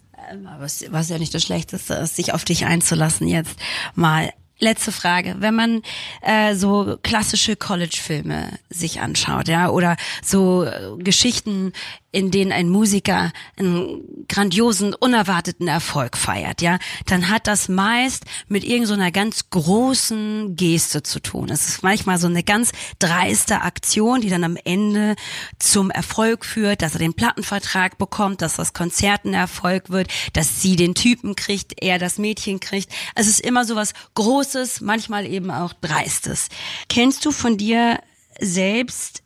Es 0.65 0.91
war 0.93 1.03
ja 1.03 1.19
nicht 1.19 1.35
das 1.35 1.43
Schlechteste, 1.43 2.07
sich 2.07 2.35
auf 2.35 2.45
dich 2.45 2.67
einzulassen 2.67 3.29
jetzt 3.29 3.57
mal. 3.95 4.31
Letzte 4.61 4.91
Frage. 4.91 5.37
Wenn 5.39 5.55
man 5.55 5.83
äh, 6.21 6.57
so 6.57 6.99
klassische 7.05 7.55
College-Filme 7.55 8.59
sich 8.69 9.01
anschaut, 9.01 9.47
ja, 9.47 9.69
oder 9.71 9.97
so 10.21 10.65
äh, 10.65 10.97
Geschichten 10.99 11.73
in 12.11 12.31
denen 12.31 12.53
ein 12.53 12.71
Musiker 12.71 13.33
einen 13.57 14.25
grandiosen, 14.29 14.95
unerwarteten 14.95 15.69
Erfolg 15.69 16.17
feiert, 16.17 16.63
ja, 16.63 16.79
dann 17.07 17.29
hat 17.29 17.47
das 17.47 17.69
meist 17.69 18.25
mit 18.49 18.65
irgendeiner 18.65 19.07
so 19.07 19.13
ganz 19.13 19.51
großen 19.51 20.57
Geste 20.57 21.03
zu 21.03 21.21
tun. 21.21 21.51
Es 21.51 21.69
ist 21.69 21.83
manchmal 21.83 22.19
so 22.19 22.27
eine 22.27 22.43
ganz 22.43 22.73
dreiste 22.99 23.61
Aktion, 23.61 24.23
die 24.23 24.31
dann 24.31 24.45
am 24.45 24.57
Ende 24.65 25.17
zum 25.59 25.91
Erfolg 25.91 26.47
führt, 26.47 26.81
dass 26.81 26.95
er 26.95 27.01
den 27.01 27.15
Plattenvertrag 27.15 27.99
bekommt, 27.99 28.41
dass 28.41 28.57
das 28.57 28.73
Konzert 28.73 29.27
ein 29.27 29.35
Erfolg 29.35 29.91
wird, 29.91 30.09
dass 30.33 30.63
sie 30.63 30.77
den 30.77 30.95
Typen 30.95 31.37
kriegt, 31.37 31.83
er 31.83 31.99
das 31.99 32.17
Mädchen 32.17 32.59
kriegt. 32.61 32.91
Es 33.15 33.29
ist 33.29 33.41
immer 33.41 33.67
so 33.67 33.77
was 33.77 33.93
Großes, 34.15 34.81
manchmal 34.81 35.27
eben 35.27 35.51
auch 35.51 35.75
Dreistes. 35.75 36.49
Kennst 36.89 37.27
du 37.27 37.33
von 37.33 37.59
dir 37.59 38.01
selbst 38.41 39.23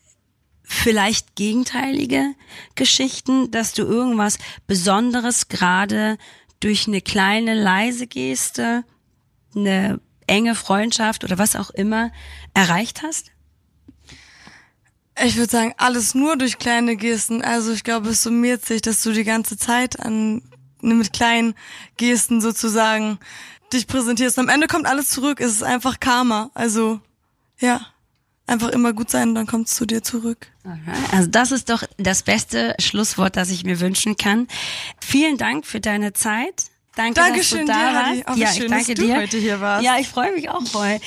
vielleicht 0.62 1.36
gegenteilige 1.36 2.34
Geschichten, 2.74 3.50
dass 3.50 3.72
du 3.72 3.82
irgendwas 3.82 4.38
Besonderes 4.66 5.48
gerade 5.48 6.18
durch 6.60 6.86
eine 6.86 7.00
kleine 7.00 7.54
leise 7.54 8.06
Geste, 8.06 8.84
eine 9.54 10.00
enge 10.26 10.54
Freundschaft 10.54 11.24
oder 11.24 11.38
was 11.38 11.56
auch 11.56 11.70
immer 11.70 12.10
erreicht 12.54 13.02
hast? 13.02 13.32
Ich 15.22 15.36
würde 15.36 15.50
sagen, 15.50 15.74
alles 15.76 16.14
nur 16.14 16.36
durch 16.36 16.58
kleine 16.58 16.96
Gesten. 16.96 17.42
Also 17.42 17.72
ich 17.72 17.84
glaube, 17.84 18.10
es 18.10 18.22
summiert 18.22 18.64
sich, 18.64 18.80
dass 18.80 19.02
du 19.02 19.12
die 19.12 19.24
ganze 19.24 19.58
Zeit 19.58 20.00
an 20.00 20.42
ne, 20.80 20.94
mit 20.94 21.12
kleinen 21.12 21.54
Gesten 21.96 22.40
sozusagen 22.40 23.18
dich 23.72 23.86
präsentierst. 23.86 24.38
Am 24.38 24.48
Ende 24.48 24.68
kommt 24.68 24.86
alles 24.86 25.10
zurück. 25.10 25.40
Es 25.40 25.52
ist 25.52 25.62
einfach 25.62 26.00
Karma. 26.00 26.50
Also 26.54 27.00
ja 27.58 27.91
einfach 28.52 28.68
immer 28.68 28.92
gut 28.92 29.10
sein, 29.10 29.34
dann 29.34 29.46
kommt 29.46 29.68
es 29.68 29.74
zu 29.74 29.86
dir 29.86 30.02
zurück. 30.02 30.48
Also 31.10 31.28
das 31.28 31.50
ist 31.52 31.68
doch 31.70 31.82
das 31.98 32.22
beste 32.22 32.74
Schlusswort, 32.78 33.36
das 33.36 33.50
ich 33.50 33.64
mir 33.64 33.80
wünschen 33.80 34.16
kann. 34.16 34.46
Vielen 35.00 35.36
Dank 35.38 35.66
für 35.66 35.80
deine 35.80 36.12
Zeit. 36.12 36.66
Danke, 36.94 37.14
Dankeschön 37.14 37.66
dass 37.66 37.76
du 37.76 37.82
da 37.82 38.12
dir, 38.12 38.26
warst. 38.26 38.38
ja, 38.38 38.46
schön, 38.48 38.64
ich 38.64 38.70
danke 38.70 38.94
dass 38.94 39.04
dir. 39.04 39.14
du 39.14 39.20
heute 39.20 39.38
hier 39.38 39.60
warst. 39.60 39.84
Ja, 39.84 39.96
ich 39.98 40.08
freue 40.08 40.32
mich 40.34 40.50
auch 40.50 40.62
voll. 40.66 41.00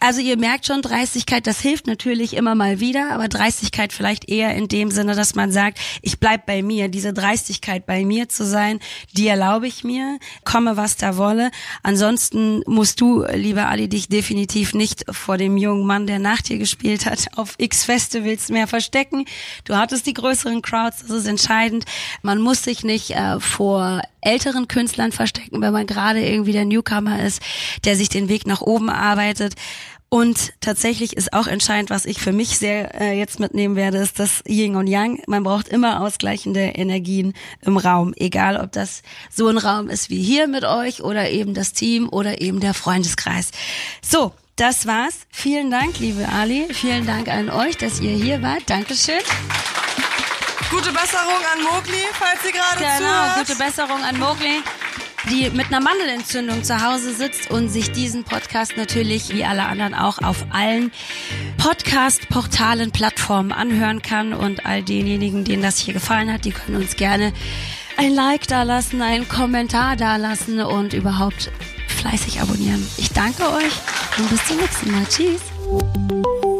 Also 0.00 0.20
ihr 0.20 0.36
merkt 0.36 0.66
schon, 0.66 0.82
Dreistigkeit, 0.82 1.46
das 1.46 1.60
hilft 1.60 1.86
natürlich 1.86 2.34
immer 2.34 2.54
mal 2.54 2.80
wieder, 2.80 3.12
aber 3.12 3.28
Dreistigkeit 3.28 3.92
vielleicht 3.92 4.28
eher 4.28 4.54
in 4.54 4.68
dem 4.68 4.90
Sinne, 4.90 5.14
dass 5.14 5.34
man 5.34 5.52
sagt, 5.52 5.78
ich 6.02 6.18
bleib 6.18 6.46
bei 6.46 6.62
mir. 6.62 6.88
Diese 6.88 7.12
Dreistigkeit 7.12 7.86
bei 7.86 8.04
mir 8.04 8.28
zu 8.28 8.44
sein, 8.44 8.80
die 9.12 9.26
erlaube 9.26 9.66
ich 9.66 9.84
mir, 9.84 10.18
komme 10.44 10.76
was 10.76 10.96
da 10.96 11.16
wolle. 11.16 11.50
Ansonsten 11.82 12.62
musst 12.66 13.00
du, 13.00 13.24
lieber 13.24 13.68
Ali, 13.68 13.88
dich 13.88 14.08
definitiv 14.08 14.74
nicht 14.74 15.04
vor 15.10 15.38
dem 15.38 15.56
jungen 15.56 15.86
Mann, 15.86 16.06
der 16.06 16.18
nach 16.18 16.42
dir 16.42 16.58
gespielt 16.58 17.06
hat, 17.06 17.26
auf 17.36 17.54
X 17.58 17.84
Festivals 17.84 18.48
mehr 18.48 18.66
verstecken. 18.66 19.24
Du 19.64 19.76
hattest 19.76 20.06
die 20.06 20.14
größeren 20.14 20.62
Crowds, 20.62 21.02
das 21.02 21.10
ist 21.10 21.26
entscheidend. 21.26 21.84
Man 22.22 22.40
muss 22.40 22.62
sich 22.62 22.84
nicht 22.84 23.10
äh, 23.10 23.40
vor 23.40 24.02
älteren 24.24 24.68
Künstlern 24.68 25.12
verstecken, 25.12 25.60
wenn 25.60 25.72
man 25.72 25.86
gerade 25.86 26.26
irgendwie 26.26 26.52
der 26.52 26.64
Newcomer 26.64 27.22
ist, 27.22 27.42
der 27.84 27.96
sich 27.96 28.08
den 28.08 28.28
Weg 28.28 28.46
nach 28.46 28.62
oben 28.62 28.90
arbeitet. 28.90 29.53
Und 30.08 30.52
tatsächlich 30.60 31.16
ist 31.16 31.32
auch 31.32 31.48
entscheidend, 31.48 31.90
was 31.90 32.04
ich 32.04 32.20
für 32.20 32.30
mich 32.30 32.56
sehr 32.56 33.00
äh, 33.00 33.18
jetzt 33.18 33.40
mitnehmen 33.40 33.74
werde, 33.74 33.98
ist 33.98 34.20
das 34.20 34.44
Yin 34.46 34.76
und 34.76 34.86
Yang. 34.86 35.22
Man 35.26 35.42
braucht 35.42 35.66
immer 35.66 36.02
ausgleichende 36.02 36.60
Energien 36.60 37.34
im 37.62 37.76
Raum, 37.76 38.14
egal 38.16 38.56
ob 38.56 38.70
das 38.70 39.02
so 39.28 39.48
ein 39.48 39.58
Raum 39.58 39.88
ist 39.88 40.10
wie 40.10 40.22
hier 40.22 40.46
mit 40.46 40.64
euch 40.64 41.02
oder 41.02 41.30
eben 41.30 41.52
das 41.52 41.72
Team 41.72 42.08
oder 42.08 42.40
eben 42.40 42.60
der 42.60 42.74
Freundeskreis. 42.74 43.50
So, 44.02 44.32
das 44.54 44.86
war's. 44.86 45.26
Vielen 45.32 45.72
Dank, 45.72 45.98
liebe 45.98 46.28
Ali. 46.28 46.68
Vielen 46.72 47.06
Dank 47.06 47.26
an 47.28 47.50
euch, 47.50 47.76
dass 47.76 47.98
ihr 47.98 48.12
hier 48.12 48.40
wart. 48.40 48.62
Dankeschön. 48.66 49.18
Gute 50.70 50.92
Besserung 50.92 51.42
an 51.52 51.62
Mogli, 51.64 52.02
falls 52.12 52.40
sie 52.44 52.52
gerade 52.52 52.78
genau, 52.78 52.98
zuhört. 52.98 53.34
Genau, 53.34 53.46
gute 53.46 53.56
Besserung 53.56 54.02
an 54.04 54.18
Mogli, 54.18 54.62
die 55.30 55.50
mit 55.50 55.66
einer 55.66 55.80
Mandelentzündung 55.80 56.64
zu 56.64 56.82
Hause 56.82 57.14
sitzt 57.14 57.50
und 57.50 57.68
sich 57.68 57.92
diesen 57.92 58.24
Podcast 58.24 58.76
natürlich 58.76 59.32
wie 59.34 59.44
alle 59.44 59.64
anderen 59.64 59.94
auch 59.94 60.18
auf 60.18 60.44
allen 60.50 60.92
Podcast-Portalen, 61.58 62.90
Plattformen 62.90 63.52
anhören 63.52 64.02
kann. 64.02 64.32
Und 64.32 64.66
all 64.66 64.82
denjenigen, 64.82 65.44
denen 65.44 65.62
das 65.62 65.78
hier 65.78 65.94
gefallen 65.94 66.32
hat, 66.32 66.44
die 66.44 66.52
können 66.52 66.76
uns 66.76 66.96
gerne 66.96 67.32
ein 67.96 68.12
Like 68.12 68.46
da 68.46 68.62
lassen, 68.62 69.02
einen 69.02 69.28
Kommentar 69.28 69.96
da 69.96 70.16
lassen 70.16 70.60
und 70.60 70.92
überhaupt 70.92 71.50
fleißig 71.88 72.40
abonnieren. 72.40 72.86
Ich 72.96 73.10
danke 73.12 73.44
euch 73.44 73.72
und 74.18 74.30
bis 74.30 74.44
zum 74.46 74.56
nächsten 74.58 74.90
Mal. 74.90 75.04
Tschüss. 75.06 76.53